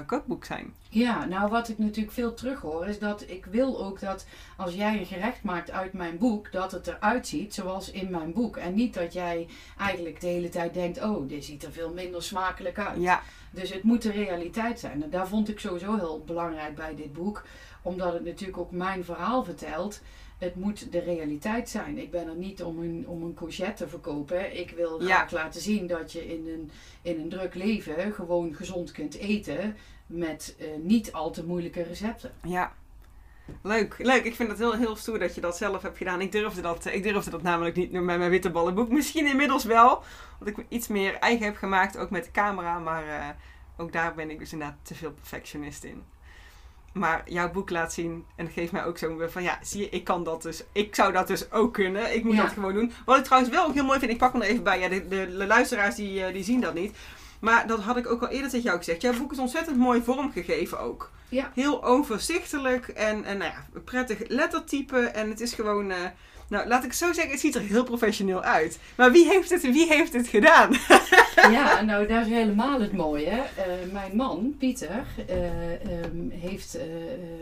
[0.00, 0.74] kookboek zijn.
[0.88, 4.26] Ja, nou wat ik natuurlijk veel terughoor is dat ik wil ook dat
[4.56, 8.32] als jij een gerecht maakt uit mijn boek, dat het eruit ziet zoals in mijn
[8.32, 8.56] boek.
[8.56, 12.22] En niet dat jij eigenlijk de hele tijd denkt, oh, dit ziet er veel minder
[12.22, 13.00] smakelijk uit.
[13.00, 15.02] Ja, Dus het moet de realiteit zijn.
[15.02, 17.42] En daar vond ik sowieso heel belangrijk bij dit boek.
[17.82, 20.00] Omdat het natuurlijk ook mijn verhaal vertelt.
[20.42, 21.98] Het moet de realiteit zijn.
[21.98, 24.58] Ik ben er niet om een, om een courgette te verkopen.
[24.58, 25.14] Ik wil Ja.
[25.16, 26.70] graag laten zien dat je in een,
[27.02, 29.76] in een druk leven gewoon gezond kunt eten.
[30.06, 32.32] Met eh, niet al te moeilijke recepten.
[32.44, 32.72] ja.
[33.62, 34.24] Leuk, leuk.
[34.24, 36.20] Ik vind het heel, heel stoer dat je dat zelf hebt gedaan.
[36.20, 38.88] Ik durfde dat, ik durfde dat namelijk niet met mijn witte ballenboek.
[38.88, 40.02] Misschien inmiddels wel,
[40.38, 42.78] want ik iets meer eigen heb gemaakt, ook met de camera.
[42.78, 43.28] Maar eh,
[43.76, 46.02] ook daar ben ik dus inderdaad te veel perfectionist in.
[46.92, 49.88] Maar jouw boek laat zien en geeft mij ook zo weer van ja, zie je,
[49.88, 50.62] ik kan dat dus.
[50.72, 52.14] Ik zou dat dus ook kunnen.
[52.14, 52.42] Ik moet Ja.
[52.42, 52.92] dat gewoon doen.
[53.04, 54.80] Wat ik trouwens wel ook heel mooi vind, ik pak hem er even bij.
[54.80, 56.96] Ja, de, de, de luisteraars die, eh, die zien dat niet.
[57.40, 59.02] Maar dat had ik ook al eerder tegen jou gezegd.
[59.02, 61.10] Jouw boek is ontzettend mooi vormgegeven ook.
[61.28, 61.50] Ja.
[61.54, 64.98] Heel overzichtelijk en, en nou ja, prettig lettertype.
[65.00, 65.96] En het is gewoon, eh,
[66.48, 68.78] nou laat ik zo zeggen, het ziet er heel professioneel uit.
[68.96, 70.70] Maar wie heeft het, wie heeft het gedaan?
[71.34, 73.30] Ja, nou dat is helemaal het mooie.
[73.30, 76.84] Eh, mijn man, Pieter, eh, ehm, heeft eh,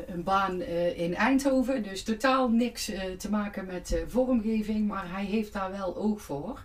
[0.06, 0.62] een baan
[0.94, 1.82] in Eindhoven.
[1.82, 4.88] Dus totaal niks te maken met vormgeving.
[4.88, 6.62] Maar hij heeft daar wel oog voor.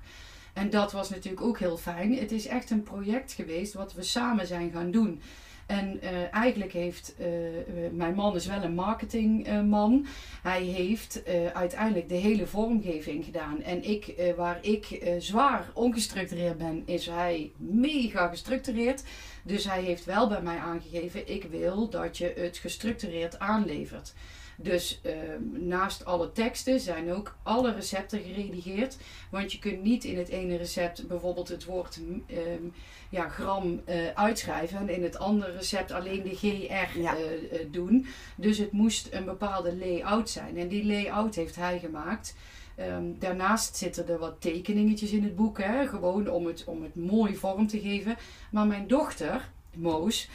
[0.54, 2.18] En dat was natuurlijk ook heel fijn.
[2.18, 5.22] Het is echt een project geweest wat we samen zijn gaan doen.
[5.66, 10.06] En eh, eigenlijk heeft eh, eh, mijn man is wel een marketingman.
[10.42, 11.24] Hij heeft
[11.54, 13.62] uiteindelijk de hele vormgeving gedaan.
[13.62, 19.04] En ik, waar ik zwaar ongestructureerd ben, is hij mega gestructureerd.
[19.44, 24.14] Dus hij heeft wel bij mij aangegeven: ik wil dat je het gestructureerd aanlevert.
[24.58, 25.14] Dus eh,
[25.52, 28.98] naast alle teksten zijn ook alle recepten geredigeerd.
[29.32, 32.64] Want je kunt niet in het ene recept bijvoorbeeld het woord ehm,
[33.10, 34.78] ja, gram eh, uitschrijven.
[34.78, 37.16] En in het andere recept alleen de GR Ja.
[37.16, 38.06] eh, eh, doen.
[38.38, 40.58] Dus het moest een bepaalde layout zijn.
[40.58, 42.36] En die layout heeft hij gemaakt.
[42.76, 45.62] Ehm, daarnaast zitten er wat tekeningetjes in het boek.
[45.62, 45.88] Hè?
[45.88, 48.18] Gewoon om het, om het mooi vorm te geven.
[48.52, 50.30] Maar mijn dochter, Moos,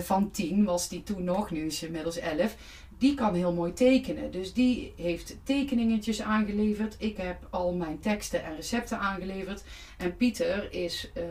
[0.00, 1.50] van tien was die toen nog.
[1.50, 2.56] Nu is ze inmiddels elf.
[3.00, 4.30] Die kan heel mooi tekenen.
[4.30, 6.96] Dus die heeft tekeningetjes aangeleverd.
[6.98, 9.64] Ik heb al mijn teksten en recepten aangeleverd.
[9.98, 11.26] En Pieter is ehm,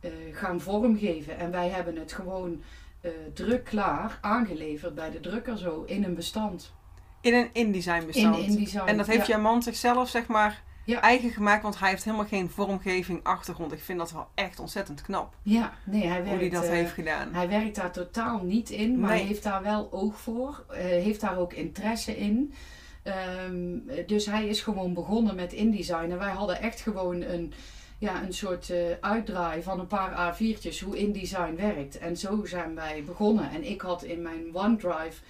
[0.00, 1.38] eh, gaan vormgeven.
[1.38, 2.62] En wij hebben het gewoon
[3.00, 6.72] eh, druk klaar aangeleverd bij de drukker zo in een bestand.
[7.20, 8.36] In een InDesign bestand.
[8.36, 8.86] In InDesign.
[8.86, 9.34] En dat heeft ja.
[9.34, 11.00] jouw man zichzelf zeg maar Ja.
[11.00, 13.72] eigen gemaakt, want hij heeft helemaal geen vormgeving achtergrond.
[13.72, 16.70] Ik vind dat wel echt ontzettend knap Ja, nee, hij hoe werkt, hij dat eh,
[16.70, 17.34] heeft gedaan.
[17.34, 19.18] hij werkt daar totaal niet in, maar Nee.
[19.18, 20.64] hij heeft daar wel oog voor.
[20.68, 22.52] eh, heeft daar ook interesse in.
[23.02, 26.10] Ehm, dus hij is gewoon begonnen met InDesign.
[26.10, 27.52] En wij hadden echt gewoon een,
[27.98, 31.98] ja, een soort eh, uitdraai van een paar A4'tjes hoe InDesign werkt.
[31.98, 33.50] En zo zijn wij begonnen.
[33.50, 35.22] En ik had in mijn OneDrive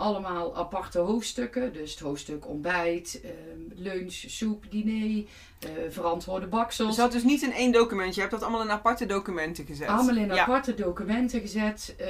[0.00, 1.72] allemaal aparte hoofdstukken.
[1.72, 5.24] Dus het hoofdstuk ontbijt, ehm, lunch, soep, diner,
[5.60, 6.94] eh, verantwoorde Je baksels.
[6.96, 8.14] zat dus niet in één document.
[8.14, 9.88] Je hebt dat allemaal in aparte documenten gezet.
[9.88, 10.42] Allemaal in ja.
[10.42, 11.94] aparte documenten gezet.
[11.98, 12.06] eh,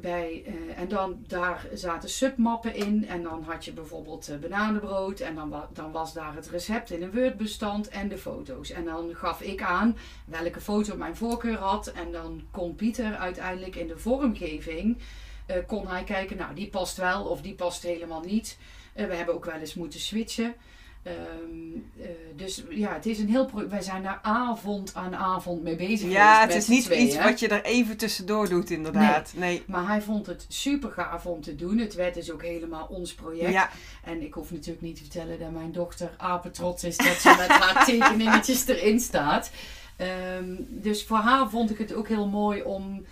[0.00, 3.06] bij, eh, en dan daar zaten submappen in.
[3.08, 5.20] En dan had je bijvoorbeeld bananenbrood.
[5.20, 8.70] En dan, wa- dan was daar het recept in een Word-bestand en de foto's.
[8.70, 11.86] En dan gaf ik aan welke foto mijn voorkeur had.
[11.86, 14.96] En dan kon Pieter uiteindelijk in de vormgeving.
[15.48, 18.58] Eh, kon hij kijken, nou die past wel of die past helemaal niet.
[18.92, 20.54] Eh, we hebben ook wel eens moeten switchen.
[21.02, 21.14] Ehm,
[22.00, 23.46] eh, dus ja, het is een heel.
[23.46, 26.10] pro- Wij zijn daar avond aan avond mee bezig.
[26.10, 29.32] Ja, het is niet iets wat je er even tussendoor doet, inderdaad.
[29.36, 29.62] Nee.
[29.66, 31.78] Maar hij vond het super gaaf om te doen.
[31.78, 33.52] Het werd dus ook helemaal ons project.
[33.52, 33.70] Ja,
[34.04, 37.48] En ik hoef natuurlijk niet te vertellen dat mijn dochter apetrots is dat ze met
[37.48, 39.50] haar tekeningetjes erin staat.
[39.96, 43.04] Ehm, dus voor haar vond ik het ook heel mooi om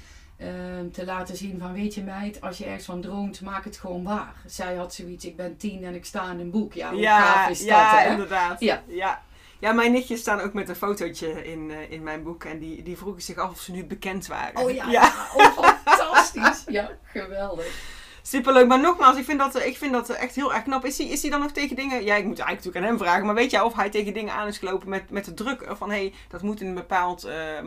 [0.93, 4.03] te laten zien van weet je meid, als je ergens van droomt, maak het gewoon
[4.03, 4.35] waar.
[4.47, 6.73] Zij had zoiets, ik ben tien en ik sta in een boek.
[6.73, 8.11] Ja, hoe ja, gaaf is ja dat hè?
[8.11, 8.61] inderdaad.
[8.61, 8.83] Ja.
[8.87, 9.25] ja.
[9.59, 12.45] Ja, mijn nichtjes staan ook met een fotootje in, eh, in mijn boek.
[12.45, 14.63] En die, die vroegen zich af of ze nu bekend waren.
[14.63, 14.91] Oh ja, ja.
[14.91, 15.27] ja.
[15.35, 16.65] Oh, fantastisch.
[16.67, 17.95] Ja, geweldig.
[18.23, 18.67] Superleuk.
[18.67, 20.85] Maar nogmaals, ik vind dat, ik vind dat echt heel erg knap.
[20.85, 22.05] Is hij, is hij dan nog tegen dingen...
[22.05, 23.27] Ja, ik moet eigenlijk natuurlijk aan hem vragen.
[23.27, 25.91] Maar weet jij of hij tegen dingen aan is gelopen met, met de druk van...
[25.91, 27.67] Hé, hey, dat moet in een bepaald ehm,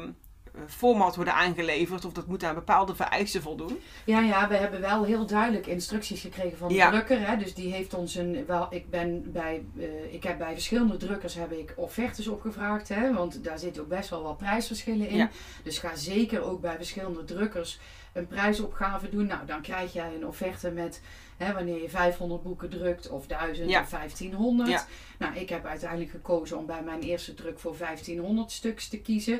[0.67, 3.79] format worden aangeleverd of dat moet aan bepaalde vereisten voldoen?
[4.05, 6.89] Ja, ja, we hebben wel heel duidelijk instructies gekregen van de Ja.
[6.89, 7.27] drukker.
[7.27, 7.37] Hè?
[7.37, 8.45] Dus die heeft ons een.
[8.45, 12.89] Wel, ik, ben bij, eh, ik heb bij verschillende drukkers heb ik offertes opgevraagd.
[12.89, 13.13] Hè?
[13.13, 15.17] Want daar zitten ook best wel wat prijsverschillen in.
[15.17, 15.29] Ja.
[15.63, 17.79] Dus ga zeker ook bij verschillende drukkers
[18.13, 19.25] een prijsopgave doen.
[19.25, 21.01] Nou, dan krijg jij een offerte met
[21.37, 23.81] hè, wanneer je 500 boeken drukt, of 1000 Ja.
[23.81, 24.69] of 1500.
[24.69, 24.85] Ja.
[25.19, 29.39] Nou, ik heb uiteindelijk gekozen om bij mijn eerste druk voor 1500 stuks te kiezen.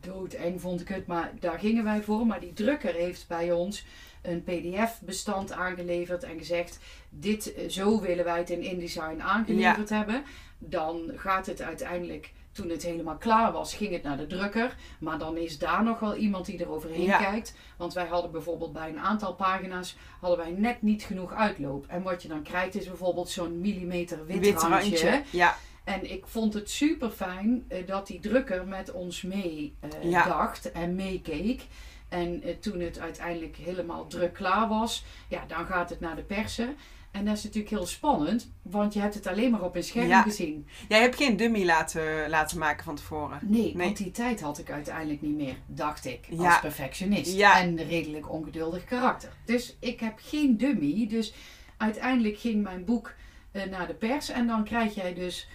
[0.00, 2.26] Doodeng vond ik het, maar daar gingen wij voor.
[2.26, 3.84] Maar die drukker heeft bij ons
[4.22, 6.78] een pdf-bestand aangeleverd en gezegd:
[7.10, 10.24] dit, eh, zo willen wij het in InDesign aangeleverd hebben.
[10.58, 14.76] Dan gaat het uiteindelijk, toen het helemaal klaar was, ging het naar de drukker.
[15.00, 17.18] Maar dan is daar nog wel iemand die er overheen Ja.
[17.18, 17.54] kijkt.
[17.76, 21.84] Want wij hadden bijvoorbeeld bij een aantal pagina's hadden wij net niet genoeg uitloop.
[21.88, 24.78] En wat je dan krijgt is bijvoorbeeld zo'n millimeter wit, Wit randje.
[24.78, 25.22] randje.
[25.30, 25.56] Ja,
[25.94, 30.24] En ik vond het super fijn dat die drukker met ons mee eh, Ja.
[30.24, 31.62] dacht en meekeek.
[32.08, 36.22] En eh, toen het uiteindelijk helemaal druk klaar was, ja, dan gaat het naar de
[36.22, 36.76] persen.
[37.10, 40.08] En dat is natuurlijk heel spannend, want je hebt het alleen maar op een scherm
[40.08, 40.22] Ja.
[40.22, 40.66] gezien.
[40.88, 43.38] jij hebt geen dummy laten, laten maken van tevoren.
[43.42, 43.84] Nee, Nee.
[43.84, 46.58] want die tijd had ik uiteindelijk niet meer, dacht ik, als Ja.
[46.60, 47.34] perfectionist.
[47.36, 47.60] Ja.
[47.60, 49.32] En redelijk ongeduldig karakter.
[49.44, 51.06] Dus ik heb geen dummy.
[51.08, 51.34] Dus
[51.76, 53.14] uiteindelijk ging mijn boek
[53.52, 54.28] eh, naar de pers.
[54.28, 55.48] En dan krijg jij dus...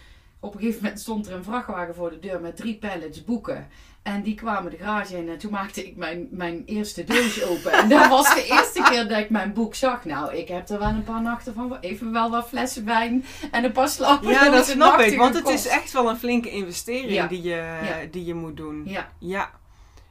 [0.45, 3.67] Op een gegeven moment stond er een vrachtwagen voor de deur met drie pallets boeken.
[4.03, 7.71] En die kwamen de garage in en toen maakte ik mijn, mijn eerste doos open.
[7.71, 10.05] En dat was de eerste keer dat ik mijn boek zag.
[10.05, 11.77] Nou, ik heb er wel een paar nachten van.
[11.81, 14.29] Even wel wat flessen wijn en een paar slapen.
[14.29, 17.27] Ja, dat snap ik, want het is echt wel een flinke investering Ja.
[17.27, 18.05] die, je, Ja.
[18.11, 18.81] die je moet doen.
[18.85, 19.49] Ja, Ja.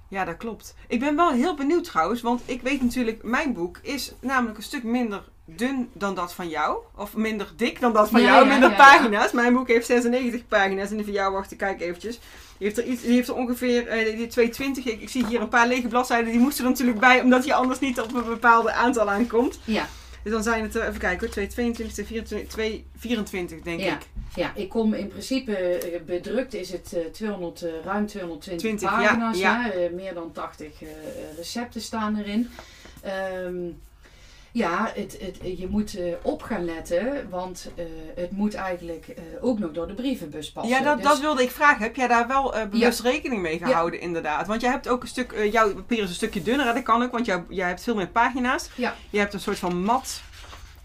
[0.08, 0.74] ja, dat klopt.
[0.88, 4.62] Ik ben wel heel benieuwd trouwens, want ik weet natuurlijk, mijn boek is namelijk een
[4.62, 6.78] stuk minder dun dan dat van jou.
[6.96, 9.32] Of minder dik dan dat van Ja, jou, ja, minder ja, pagina's.
[9.32, 12.18] Mijn boek heeft 96 pagina's en die van jou, wacht, ik kijk eventjes.
[12.58, 14.84] Die heeft er, iets, die heeft er ongeveer eh, die 220.
[14.84, 17.54] Ik, ik zie hier een paar lege bladzijden, die moesten er natuurlijk bij, omdat je
[17.54, 19.58] anders niet op een bepaald aantal aankomt.
[19.64, 19.86] ja.
[20.22, 24.08] Dus dan zijn het er, even kijken hoor, 222, 224, 224 denk ik.
[24.34, 28.90] Ja, ik kom in principe eh, bedrukt is het eh, 200, eh, ruim 220 20,
[28.90, 29.38] ja, pagina's.
[29.38, 29.70] ja.
[29.92, 30.88] meer dan 80 eh,
[31.36, 32.50] recepten staan erin.
[33.02, 33.54] Ehm,
[34.54, 39.22] ja, het, het, je moet eh, op gaan letten, want eh, het moet eigenlijk eh,
[39.40, 40.76] ook nog door de brievenbus passen.
[40.76, 41.82] Ja, dat, Dus- dat wilde ik vragen.
[41.82, 44.46] Heb jij daar wel bewust rekening mee gehouden, inderdaad?
[44.46, 47.02] Want jij hebt ook een stuk, jouw papier is een stukje dunner, hè, dat kan
[47.02, 48.70] ook, want jij, jij hebt veel meer pagina's.
[48.74, 48.94] Ja.
[49.10, 50.22] Je hebt een soort van mat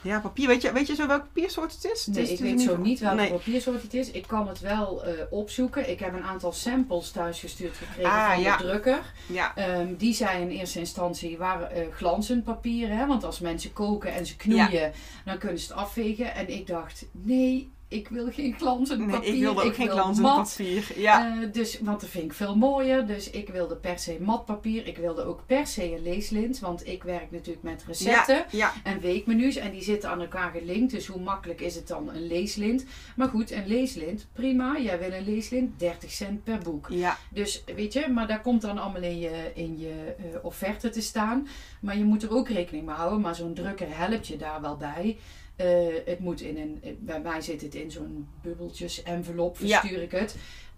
[0.02, 0.48] ja, papier.
[0.48, 2.06] Weet je, weet je zo welk papiersoort het is?
[2.06, 3.30] Het Nee, is ik is weet zo niet welke Nee.
[3.32, 4.12] papiersoort het is.
[4.12, 5.90] Ik kan het wel eh, opzoeken.
[5.90, 8.58] Ik heb een aantal samples thuisgestuurd gekregen Ah, van ja.
[8.58, 9.14] de drukker.
[9.28, 12.90] Ja, Ehm, die zei in eerste instantie waren eh, glanzend papier.
[12.90, 13.06] Hè?
[13.08, 14.92] Want als mensen koken en ze knoeien,
[15.26, 16.34] dan kunnen ze het afvegen.
[16.34, 19.34] En ik dacht, nee, ik wil geen glanzend nee, papier.
[19.34, 20.56] ik wilde ook geen wil glanzend mat.
[20.58, 20.92] papier.
[20.96, 23.06] Ja, Eh, dus, want dat vind ik veel mooier.
[23.08, 24.88] Dus ik wilde per se matpapier.
[24.88, 26.60] Ik wilde ook per se een leeslint.
[26.60, 29.56] Want ik werk natuurlijk met recepten ja, ja, en weekmenu's.
[29.56, 30.92] En die zitten aan elkaar gelinkt.
[30.92, 32.86] Dus hoe makkelijk is het dan een leeslint?
[33.16, 34.78] Maar goed, een leeslint, prima.
[34.80, 36.88] Jij wil een leeslint, 30 cent per boek.
[36.90, 37.18] ja.
[37.32, 41.02] Dus weet je, maar daar komt dan allemaal in je, in je eh, offerte te
[41.02, 41.48] staan.
[41.82, 43.22] Maar je moet er ook rekening mee houden.
[43.22, 45.18] Maar zo'n drukker helpt je daar wel bij.
[45.60, 49.80] Eh, het moet in een, eh, bij mij zit het in zo'n bubbeltjes envelop, Ja.
[49.80, 50.36] verstuur ik het.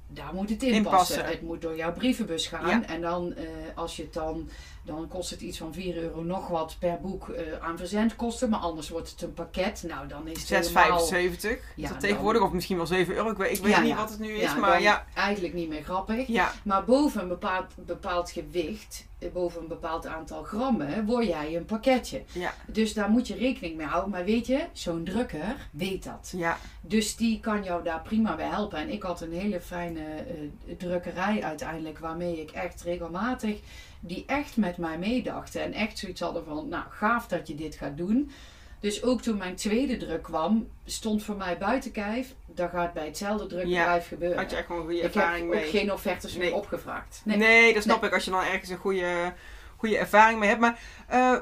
[0.08, 0.98] Daar moet het in, In passen.
[1.18, 1.26] passen.
[1.26, 2.68] Het moet door jouw brievenbus gaan.
[2.70, 2.86] Ja.
[2.88, 4.50] En dan, eh, als je het dan,
[4.84, 8.50] dan kost het iets van 4 euro nog wat per boek eh, aan verzendkosten.
[8.50, 9.84] Maar anders wordt het een pakket.
[9.88, 11.00] Nou, dan is het helemaal...
[11.00, 13.32] 6,75 Ja, is dat dan- tegenwoordig, of misschien wel 7 euro.
[13.32, 13.96] Ik weet, ik weet Ja, niet ja.
[13.96, 15.06] wat het nu is, Ja, maar ja.
[15.16, 16.28] eigenlijk niet meer grappig.
[16.28, 21.56] Ja, Maar boven een bepaald, bepaald gewicht, eh, boven een bepaald aantal grammen, word jij
[21.56, 22.24] een pakketje.
[22.32, 24.12] ja, Dus daar moet je rekening mee houden.
[24.12, 26.34] Maar weet je, zo'n drukker weet dat.
[26.36, 26.58] ja.
[26.82, 28.78] Dus die kan jou daar prima bij helpen.
[28.80, 33.60] En ik had een hele fijne eh, drukkerij uiteindelijk, waarmee ik echt regelmatig,
[34.02, 35.62] die echt met mij meedachten.
[35.62, 38.32] En echt zoiets hadden van, nou gaaf dat je dit gaat doen.
[38.80, 43.06] Dus ook toen mijn tweede druk kwam, stond voor mij buiten kijf, dat gaat bij
[43.06, 44.38] hetzelfde drukbedrijf gebeuren.
[44.38, 45.70] Had je echt gewoon een goede ik heb ervaring ook mee.
[45.70, 46.56] geen offertes meer Nee.
[46.56, 47.22] opgevraagd.
[47.26, 49.34] Nee, dat snap ik als je dan ergens een goede,
[49.82, 50.62] goede ervaring mee hebt.
[50.62, 51.40] Maar eh, eh,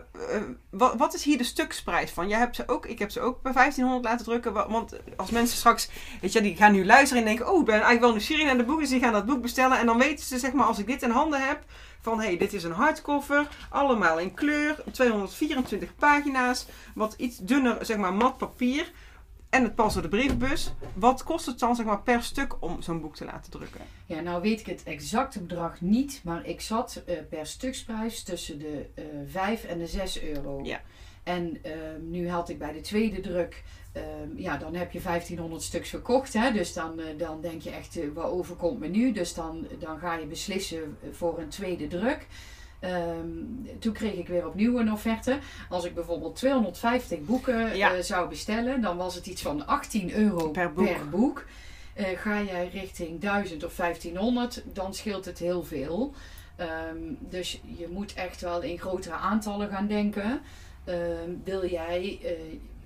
[0.70, 2.28] wat, wat is hier de stuksprijs van?
[2.28, 4.54] Jij hebt ze ook, ik heb ze ook bij 1500 laten drukken.
[4.54, 5.90] wa- Want als mensen straks,
[6.22, 8.58] weet je, die gaan nu luisteren en denken: Oh, ik ben eigenlijk wel nieuwsgierig naar
[8.58, 8.80] de boek.
[8.80, 9.78] Dus die gaan dat boek bestellen.
[9.78, 11.64] En dan weten ze, zeg maar, als ik dit in handen heb.
[12.02, 17.98] Van hey, dit is een hardcover, allemaal in kleur, 224 pagina's, wat iets dunner, zeg
[17.98, 18.92] maar, mat papier.
[19.50, 20.74] En het past door de brievenbus.
[20.94, 23.82] Wat kost het dan zeg maar, per stuk om zo'n boek te laten drukken?
[24.06, 28.60] Ja, nou weet ik het exacte bedrag niet, maar ik zat eh, per stuksprijs tussen
[28.60, 30.60] de eh 5 en de 6 euro.
[30.64, 30.82] Ja.
[31.24, 35.64] En ehm, nu had ik bij de tweede druk, ehm, ja, dan heb je 1500
[35.64, 36.34] stuks verkocht.
[36.34, 36.52] Hè?
[36.52, 39.12] Dus dan, eh, dan denk je echt, uh, wat overkomt me nu?
[39.12, 42.28] Dus dan, dan ga je beslissen voor een tweede druk.
[42.80, 43.28] Ehm,
[43.80, 45.40] toen kreeg ik weer opnieuw een offerte.
[45.70, 47.94] Als ik bijvoorbeeld 250 boeken Ja.
[47.94, 51.10] eh, zou bestellen, dan was het iets van 18 euro Per per boek.
[51.10, 51.46] boek.
[51.94, 56.14] Eh, ga jij richting 1000 of 1500, dan scheelt het heel veel.
[56.56, 60.42] Ehm, dus je moet echt wel in grotere aantallen gaan denken.
[60.84, 62.32] Ehm, wil jij eh,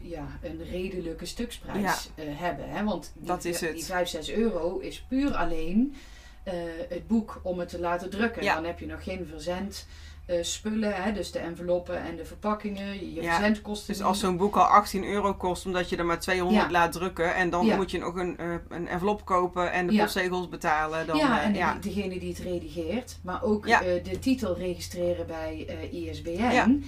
[0.09, 2.69] ja, een redelijke stuksprijs hebben?
[2.69, 2.83] Hè?
[2.83, 3.73] Want die, Dat is het.
[3.73, 5.95] die 5, 6 euro is puur alleen
[6.43, 6.53] eh,
[6.89, 8.43] het boek om het te laten drukken.
[8.43, 8.55] Ja.
[8.55, 9.87] Dan heb je nog geen verzend.
[10.25, 13.93] eh, spullen, hè, dus de enveloppen en de verpakkingen, je Ja, verzendkosten.
[13.93, 16.71] Dus als zo'n boek al 18 euro kost, omdat je er maar 200 Ja.
[16.71, 17.35] laat drukken.
[17.35, 17.75] En dan Ja.
[17.75, 21.07] moet je nog een, eh, een envelop kopen en de postzegels betalen.
[21.07, 23.65] Dan, ja, en degene die het redigeert, maar ook
[24.03, 26.83] de titel registreren bij ISBN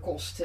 [0.00, 0.44] kost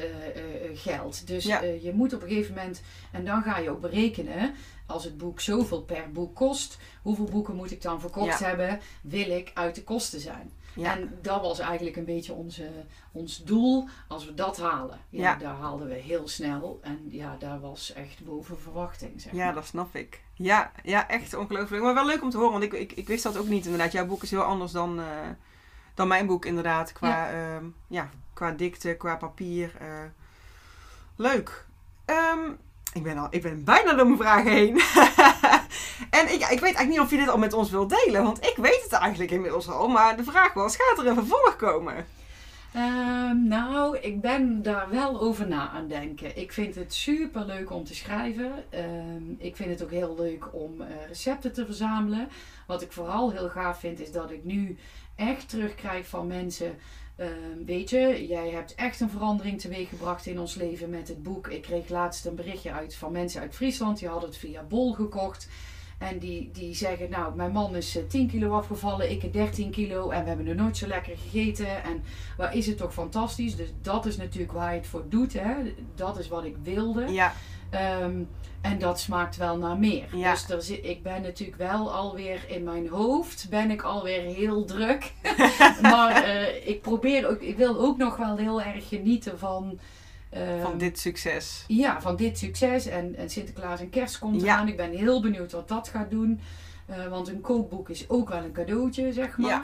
[0.74, 1.28] geld.
[1.28, 1.44] Dus
[1.82, 4.54] je moet op een gegeven moment, en dan ga je ook berekenen,
[4.90, 8.46] als het boek zoveel per boek kost, hoeveel boeken moet ik dan verkocht Ja.
[8.46, 10.52] hebben, wil ik uit de kosten zijn.
[10.76, 10.96] Ja.
[10.98, 12.70] En dat was eigenlijk een beetje onze,
[13.12, 13.88] ons doel.
[14.08, 15.36] Als we dat halen, ja, Ja.
[15.36, 16.80] daar haalden we heel snel.
[16.82, 19.22] En ja, daar was echt boven verwachting.
[19.22, 20.22] Zeg Ja, dat snap ik.
[20.34, 21.84] Ja, ja, echt ongelooflijk.
[21.84, 23.92] Maar wel leuk om te horen, want ik, ik, ik wist dat ook niet inderdaad.
[23.92, 25.06] Jouw boek is heel anders dan, eh,
[25.94, 26.92] dan mijn boek inderdaad.
[26.92, 27.62] Qua, ja.
[27.88, 29.76] ja, qua dikte, qua papier.
[29.80, 30.04] eh.
[31.16, 31.66] leuk.
[32.06, 32.52] Ehm,
[32.94, 34.82] ik, ben al, ik ben bijna door mijn vragen heen.
[36.20, 38.24] en ik, ik weet eigenlijk niet of je dit al met ons wilt delen.
[38.24, 39.88] Want ik weet het eigenlijk inmiddels al.
[39.88, 42.06] Maar de vraag was, gaat er een vervolg komen?
[42.74, 46.38] Ehm, nou, ik ben daar wel over na aan denken.
[46.38, 48.52] Ik vind het super leuk om te schrijven.
[48.70, 52.28] Ehm, ik vind het ook heel leuk om eh, recepten te verzamelen.
[52.68, 54.78] Wat ik vooral heel gaaf vind, is dat ik nu
[55.16, 56.78] echt terugkrijg van mensen.
[57.20, 61.48] Ehm, weet je, jij hebt echt een verandering teweeggebracht in ons leven met het boek.
[61.48, 64.00] Ik kreeg laatst een berichtje uit van mensen uit Friesland.
[64.00, 65.48] Die hadden het via Bol gekocht.
[66.00, 70.10] En die, die zeggen, nou, mijn man is eh, 10 kilo afgevallen, ik 13 kilo.
[70.10, 71.84] En we hebben er nooit zo lekker gegeten.
[71.84, 72.04] En
[72.38, 73.56] waar is het toch fantastisch.
[73.56, 75.34] Dus dat is natuurlijk waar je het voor doet.
[75.34, 75.54] Hè?
[75.96, 77.12] Dat is wat ik wilde.
[77.12, 77.34] Ja,
[77.70, 78.22] Ehm,
[78.62, 80.18] en dat smaakt wel naar meer.
[80.18, 80.32] Ja.
[80.32, 84.66] Dus er zit, ik ben natuurlijk wel alweer in mijn hoofd ben ik alweer heel
[84.66, 85.14] druk.
[85.82, 89.80] maar eh, ik probeer ook, ik wil ook nog wel heel erg genieten van.
[90.30, 91.64] ehm, van dit succes.
[91.68, 92.86] ja, van dit succes.
[92.86, 94.54] En, en Sinterklaas en kerst komt Ja.
[94.54, 94.68] eraan.
[94.68, 96.40] Ik ben heel benieuwd wat dat gaat doen.
[96.86, 99.50] Eh, want een kookboek is ook wel een cadeautje, zeg maar.
[99.50, 99.64] Ja.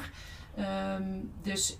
[0.55, 1.03] Ehm,
[1.41, 1.77] dus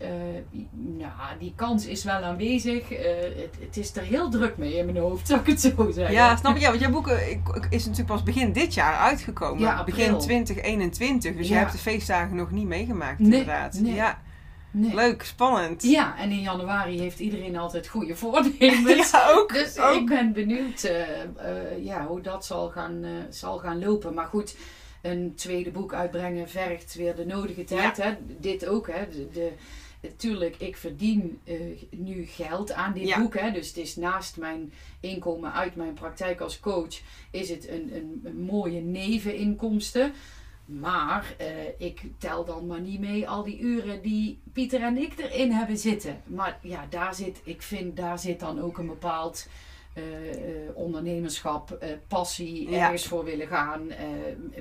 [0.97, 2.91] ja, die kans is wel aanwezig.
[2.91, 5.91] Eh, het, het is er heel druk mee in mijn hoofd, zou ik het zo
[5.91, 6.13] zeggen.
[6.15, 6.59] Ja, snap je?
[6.61, 9.59] Ja, want jouw boek ik- is natuurlijk pas begin dit jaar uitgekomen.
[9.61, 11.35] Ja, begin 2021.
[11.35, 13.73] Dus je hebt de feestdagen nog niet meegemaakt, Nee, inderdaad.
[13.79, 13.93] nee.
[13.93, 14.23] Ja,
[14.71, 14.95] Nee.
[14.95, 15.83] leuk, spannend.
[15.83, 19.11] Ja, en in januari heeft iedereen altijd goede voornemens.
[19.11, 19.53] Ja, ook.
[19.53, 19.95] Dus ook.
[19.95, 24.13] ik ben benieuwd eh, ja, hoe dat zal gaan, zal gaan lopen.
[24.13, 24.55] Maar goed,
[25.05, 27.97] een tweede boek uitbrengen vergt weer de nodige tijd.
[27.97, 28.13] Hè?
[28.39, 28.87] Dit ook.
[28.87, 29.09] Hè?
[29.09, 29.51] De, de,
[30.15, 31.55] Tuurlijk, ik verdien eh,
[31.89, 33.19] nu geld aan dit Ja.
[33.21, 33.39] boek.
[33.39, 33.51] Hè?
[33.51, 36.99] Dus het is naast mijn inkomen uit mijn praktijk als coach,
[37.31, 40.13] is het een, een, een mooie neveninkomsten.
[40.65, 45.13] Maar eh, ik tel dan maar niet mee al die uren die Pieter en ik
[45.17, 46.21] erin hebben zitten.
[46.25, 49.47] Maar ja, daar zit, ik vind, daar zit dan ook een bepaald
[50.73, 52.79] ondernemerschap, eh, passie, Ja.
[52.85, 53.89] ergens voor willen gaan.
[53.91, 54.05] eh,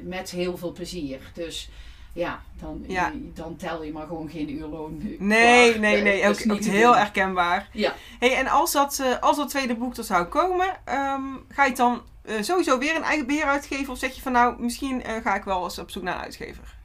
[0.02, 1.18] met heel veel plezier.
[1.34, 1.70] Dus
[2.12, 3.12] ja, dan, Ja.
[3.34, 5.02] dan tel je maar gewoon geen uurloon.
[5.18, 5.80] Nee, Klaar.
[5.80, 6.22] nee, nee.
[6.28, 6.96] Ook, niet ook heel doen.
[7.00, 7.68] herkenbaar.
[7.72, 7.94] Ja.
[8.18, 11.68] Hey, en als dat, eh, als dat tweede boek er zou komen, ehm, ga je
[11.68, 13.92] het dan eh, sowieso weer een eigen beheer uitgeven?
[13.92, 16.20] Of zeg je van nou, misschien eh, ga ik wel eens op zoek naar een
[16.22, 16.76] uitgever?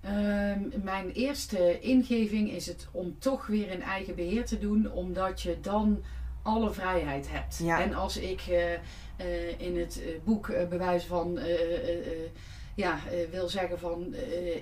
[0.00, 5.42] Ehm, mijn eerste ingeving is het om toch weer een eigen beheer te doen, omdat
[5.42, 6.02] je dan
[6.42, 7.60] alle vrijheid hebt.
[7.62, 7.80] Ja.
[7.80, 8.78] En als ik eh, eh,
[9.56, 11.38] in het eh, boek bewijs van.
[12.74, 12.98] ja,
[13.30, 14.14] wil zeggen van,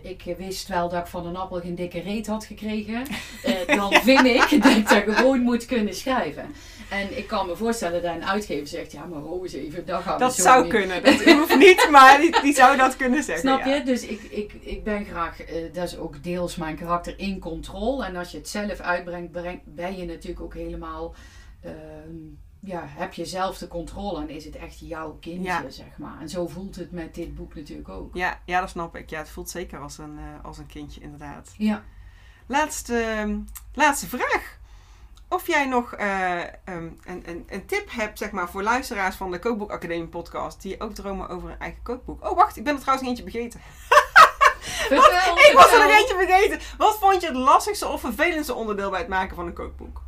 [0.03, 3.05] ik wist wel dat ik van een appel geen dikke reet had gekregen.
[3.77, 6.55] Dan vind ik dat ik dat gewoon moet kunnen schrijven.
[6.91, 10.03] En ik kan me voorstellen dat een uitgever zegt, ja maar ho eens even, dat
[10.03, 10.73] gaan we Dat zo zou niet.
[10.73, 11.03] kunnen.
[11.05, 13.49] Dat hoeft niet, maar die, die zou dat kunnen zeggen.
[13.49, 13.75] Snap ja.
[13.75, 13.83] je?
[13.83, 15.37] Dus ik, ik, ik ben graag,
[15.73, 18.05] dat is ook deels mijn karakter, in controle.
[18.05, 21.15] En als je het zelf uitbrengt, breng- ben je natuurlijk ook helemaal,
[22.61, 25.71] ja, heb je zelf de controle en is het echt jouw kindje, Ja.
[25.71, 26.21] zeg maar.
[26.21, 28.15] En zo voelt het met dit boek natuurlijk ook.
[28.15, 29.11] Ja, ja, dat snap ik.
[29.11, 31.55] Ja, het voelt zeker als een, eh, als een kindje, inderdaad.
[31.57, 31.83] Ja.
[32.47, 33.39] Laatste, ehm,
[33.75, 34.59] laatste vraag.
[35.29, 39.31] Of jij nog eh, ehm, een, een, een tip hebt zeg maar, voor luisteraars van
[39.31, 42.29] de Kookboek Academie podcast die ook dromen over een eigen kookboek.
[42.31, 43.25] Oh, wacht, ik ben er trouwens eentje.
[44.89, 46.61] Vertel, Ik was er nog eentje vergeten.
[46.79, 50.03] Wat vond je het lastigste of vervelendste onderdeel bij het maken van een kookboek?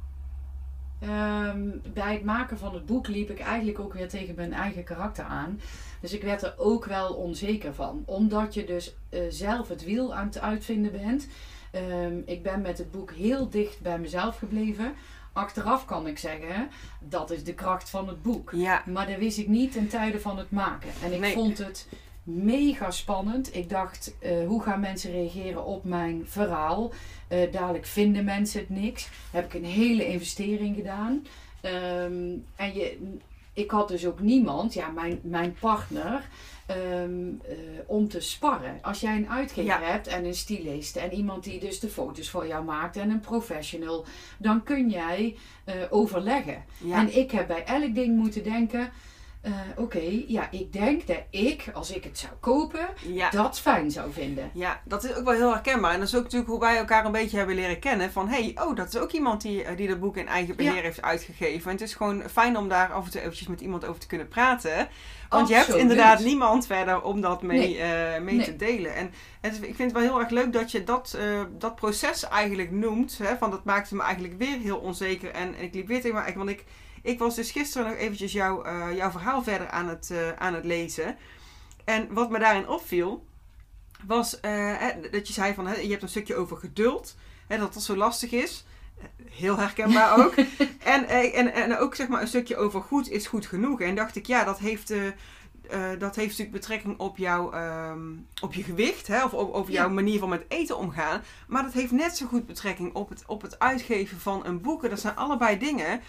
[1.02, 1.60] Ehm,
[1.92, 5.24] bij het maken van het boek liep ik eigenlijk ook weer tegen mijn eigen karakter
[5.24, 5.60] aan.
[6.00, 8.02] Dus ik werd er ook wel onzeker van.
[8.06, 11.28] Omdat je dus eh, zelf het wiel aan het uitvinden bent.
[11.70, 14.92] Ehm, ik ben met het boek heel dicht bij mezelf gebleven.
[15.32, 16.68] Achteraf kan ik zeggen,
[17.00, 18.50] dat is de kracht van het boek.
[18.54, 18.82] Ja.
[18.86, 20.90] Maar dat wist ik niet ten tijde van het maken.
[21.02, 21.32] En ik Nee.
[21.32, 21.88] vond het
[22.22, 23.56] mega spannend.
[23.56, 26.92] Ik dacht, eh, hoe gaan mensen reageren op mijn verhaal?
[27.28, 29.08] Eh, dadelijk vinden mensen het niks.
[29.30, 31.26] Heb ik een hele investering gedaan.
[31.60, 33.12] Ehm, en je,
[33.52, 36.28] ik had dus ook niemand, ja, mijn, mijn partner,
[36.66, 37.54] ehm, eh,
[37.86, 38.78] om te sparren.
[38.82, 39.80] Als jij een uitgever Ja.
[39.80, 43.20] hebt en een stylist en iemand die dus de foto's voor jou maakt en een
[43.20, 44.04] professional,
[44.38, 45.36] dan kun jij
[45.90, 46.64] overleggen.
[46.78, 46.98] Ja.
[46.98, 48.92] En ik heb bij elk ding moeten denken.
[49.42, 53.30] Eh, Oké, ja, ik denk dat ik, als ik het zou kopen, ja.
[53.30, 54.50] dat fijn zou vinden.
[54.54, 55.92] Ja, dat is ook wel heel herkenbaar.
[55.92, 58.12] En dat is ook natuurlijk hoe wij elkaar een beetje hebben leren kennen.
[58.12, 60.56] Van, hé, hey, oh, dat is ook iemand die, eh, die dat boek in eigen
[60.56, 60.80] beheer Ja.
[60.80, 61.66] heeft uitgegeven.
[61.70, 64.06] En het is gewoon fijn om daar af en toe eventjes met iemand over te
[64.06, 64.88] kunnen praten.
[65.28, 67.78] Want je hebt inderdaad niemand verder om dat mee, Nee.
[67.78, 68.44] eh, mee Nee.
[68.44, 68.94] te delen.
[68.94, 71.18] En ik vind het wel heel erg leuk dat je dat,
[71.58, 73.18] dat proces eigenlijk noemt.
[73.22, 75.30] Hè, van dat maakte me eigenlijk weer heel onzeker.
[75.30, 76.64] En, en ik liep weer tegen me, want ik,
[77.02, 80.54] ik was dus gisteren nog eventjes jouw, eh, jouw verhaal verder aan het, eh, aan
[80.54, 81.16] het lezen.
[81.84, 83.26] En wat me daarin opviel,
[84.06, 84.76] was eh,
[85.10, 87.16] dat je zei van, hè, je hebt een stukje over geduld.
[87.46, 88.64] Hè, dat dat zo lastig is.
[89.30, 90.34] Heel herkenbaar ook.
[90.78, 93.80] en, en, en ook zeg maar een stukje over goed is goed genoeg.
[93.80, 94.88] En dacht ik, ja, dat heeft,
[95.98, 98.00] dat heeft natuurlijk betrekking op, jouw, ehm,
[98.42, 99.06] op je gewicht.
[99.06, 99.80] Hè, of op, over Ja.
[99.80, 101.22] jouw manier van met eten omgaan.
[101.46, 104.84] Maar dat heeft net zo goed betrekking op het, op het uitgeven van een boek.
[104.84, 106.00] En Dat zijn allebei dingen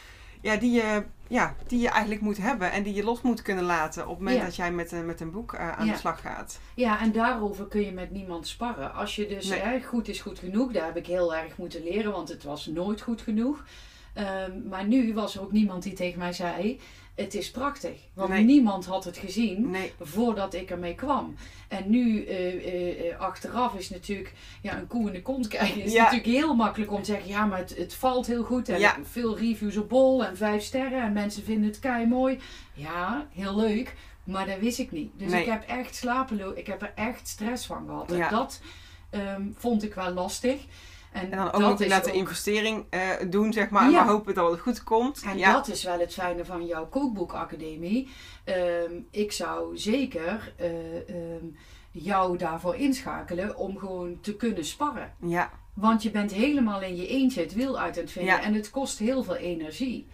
[0.44, 2.72] ja, die, je, ja, die je eigenlijk moet hebben.
[2.72, 4.44] En die je los moet kunnen laten op het moment Ja.
[4.46, 5.92] dat jij met, een- met een boek eh, aan Ja.
[5.92, 6.60] de slag gaat.
[6.76, 8.94] Ja, en daarover kun je met niemand sparren.
[8.94, 9.60] Als je dus Nee.
[9.60, 12.66] hè, goed is goed genoeg, daar heb ik heel erg moeten leren, want het was
[12.66, 13.64] nooit goed genoeg.
[14.14, 16.80] Ehm, maar nu was er ook niemand die tegen mij zei:
[17.16, 18.00] Het is prachtig.
[18.14, 18.44] Want Nee.
[18.44, 21.36] niemand had het gezien Nee, voordat ik ermee kwam.
[21.68, 25.82] En nu, eh, eh, eh, achteraf, is natuurlijk ja, een koe in de kont kijken.
[25.84, 26.04] is Ja.
[26.04, 28.70] natuurlijk heel makkelijk om te zeggen: ja, maar het, het valt heel goed.
[28.70, 28.98] En Ja.
[29.04, 31.02] veel reviews op bol en vijf sterren.
[31.02, 32.40] En mensen vinden het kei mooi.
[32.74, 33.96] Ja, heel leuk.
[34.24, 35.12] Maar dat wist ik niet.
[35.18, 35.42] Dus Nee.
[35.42, 36.56] ik heb echt slapeloos.
[36.56, 38.12] Ik heb er echt stress van gehad.
[38.12, 38.62] En dat
[39.10, 40.62] ehm, vond ik wel lastig.
[41.14, 43.84] En, en dan ook nog inderdaad de investering eh, doen, zeg maar.
[43.84, 44.04] En Ja.
[44.04, 45.22] maar hopen dat het goed komt.
[45.26, 45.54] En ja.
[45.54, 48.10] dat is wel het fijne van jouw kookboekacademie.
[48.44, 50.70] Ehm, ik zou zeker eh,
[51.10, 51.46] ehm,
[51.92, 55.14] jou daarvoor inschakelen om gewoon te kunnen sparren.
[55.26, 58.42] ja, Want je bent helemaal in je eentje het wiel uit aan het vinden Ja.
[58.42, 60.08] en het kost heel veel energie.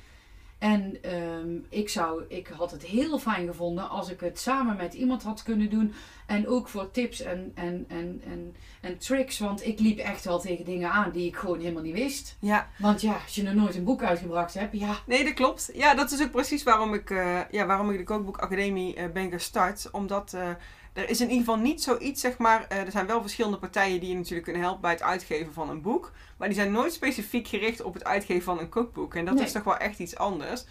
[0.60, 4.94] En ehm, ik, zou, ik had het heel fijn gevonden als ik het samen met
[4.94, 5.94] iemand had kunnen doen.
[6.26, 9.40] En ook voor tips en, en, en, en, en tricks.
[9.40, 12.38] Want ik liep echt wel tegen dingen aan die ik gewoon helemaal niet wist.
[12.40, 12.68] ja.
[12.78, 15.70] Want ja, als je nog nooit een boek uitgebracht hebt, ja, Nee, dat klopt.
[15.74, 19.32] Ja, dat is ook precies waarom ik, eh, ja, waarom ik de Kookboekacademie eh ben
[19.32, 19.92] gestart.
[19.92, 20.50] Omdat eh,
[20.94, 22.68] er is in ieder geval niet zoiets, zeg maar...
[22.68, 25.82] er zijn wel verschillende partijen die je natuurlijk kunnen helpen bij het uitgeven van een
[25.82, 26.12] boek.
[26.40, 29.16] Maar die zijn nooit specifiek gericht op het uitgeven van een kookboek.
[29.16, 29.44] En dat Nee.
[29.44, 30.66] is toch wel echt iets anders.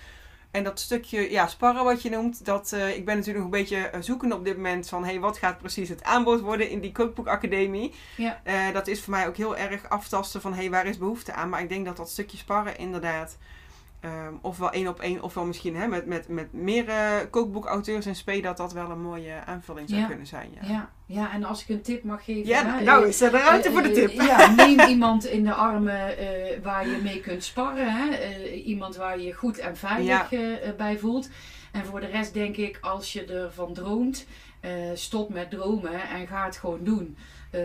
[0.50, 3.60] En dat stukje, ja, sparren wat je noemt, dat, eh, ik ben natuurlijk nog een
[3.60, 6.80] beetje eh, zoekende op dit moment van, hey, wat gaat precies het aanbod worden in
[6.80, 7.94] die kookboekacademie?
[8.16, 8.40] Ja.
[8.44, 11.48] Eh, dat is voor mij ook heel erg aftasten van, hey, waar is behoefte aan?
[11.48, 13.38] Maar ik denk dat dat stukje sparren inderdaad,
[14.00, 18.14] ehm, ofwel één op één, ofwel misschien hè, met, met, met meer eh, kookboekauteurs in
[18.14, 20.06] spe, dat dat wel een mooie aanvulling zou Ja.
[20.06, 20.50] kunnen zijn.
[20.60, 22.46] Ja, ja, ja, en als ik een tip mag geven.
[22.46, 24.10] ja hè, nou eh, is er ruimte Eh, voor de eh, tip.
[24.10, 27.92] ja, neem iemand in de armen eh, waar je mee kunt sparren.
[27.94, 28.08] Hè?
[28.16, 31.28] Eh, iemand waar je je goed en veilig eh, eh, bij voelt.
[31.72, 34.26] En voor de rest denk ik, als je ervan droomt,
[34.60, 37.16] eh, stop met dromen en ga het gewoon doen.
[37.50, 37.60] Eh,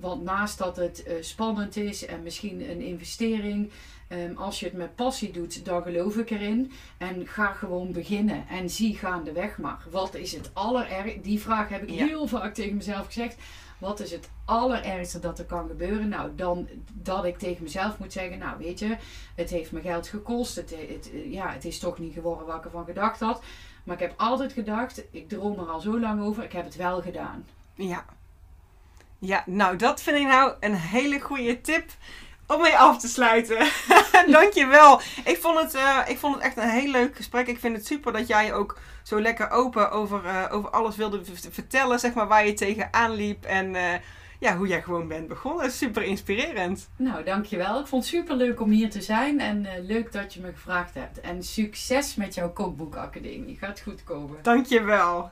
[0.00, 3.70] want naast dat het eh, spannend is en misschien een investering,
[4.08, 6.72] eh, als je het met passie doet, dan geloof ik erin.
[6.98, 9.84] En ga gewoon beginnen en zie gaandeweg maar.
[9.90, 11.20] Wat is het allererg?
[11.20, 12.06] Die vraag heb ik Ja.
[12.06, 13.36] heel vaak tegen mezelf gezegd.
[13.78, 16.08] Wat is het allerergste dat er kan gebeuren?
[16.08, 18.96] Nou, dan dat ik tegen mezelf moet zeggen, nou weet je,
[19.34, 20.56] het heeft me geld gekost.
[20.56, 23.42] Het, het, ja, het is toch niet geworden wat ik ervan gedacht had.
[23.84, 26.76] Maar ik heb altijd gedacht, ik droom er al zo lang over, ik heb het
[26.76, 27.44] wel gedaan.
[27.74, 28.04] Ja.
[29.18, 31.90] Ja, nou dat vind ik nou een hele goede tip
[32.46, 33.66] om mee af te sluiten.
[34.30, 35.00] Dankjewel.
[35.24, 37.46] Ik vond, het, eh, ik vond het echt een heel leuk gesprek.
[37.46, 41.20] Ik vind het super dat jij ook zo lekker open over, eh, over alles wilde
[41.50, 43.44] vertellen, zeg maar, waar je tegenaan liep.
[43.44, 43.94] En eh,
[44.38, 45.70] ja, hoe jij gewoon bent begonnen.
[45.70, 46.88] Super inspirerend.
[46.96, 47.80] Nou, dankjewel.
[47.80, 50.94] Ik vond het super leuk om hier te zijn en leuk dat je me gevraagd
[50.94, 51.20] hebt.
[51.20, 53.56] En succes met jouw kookboekacademie.
[53.56, 54.36] Gaat goed komen.
[54.42, 55.30] Dankjewel.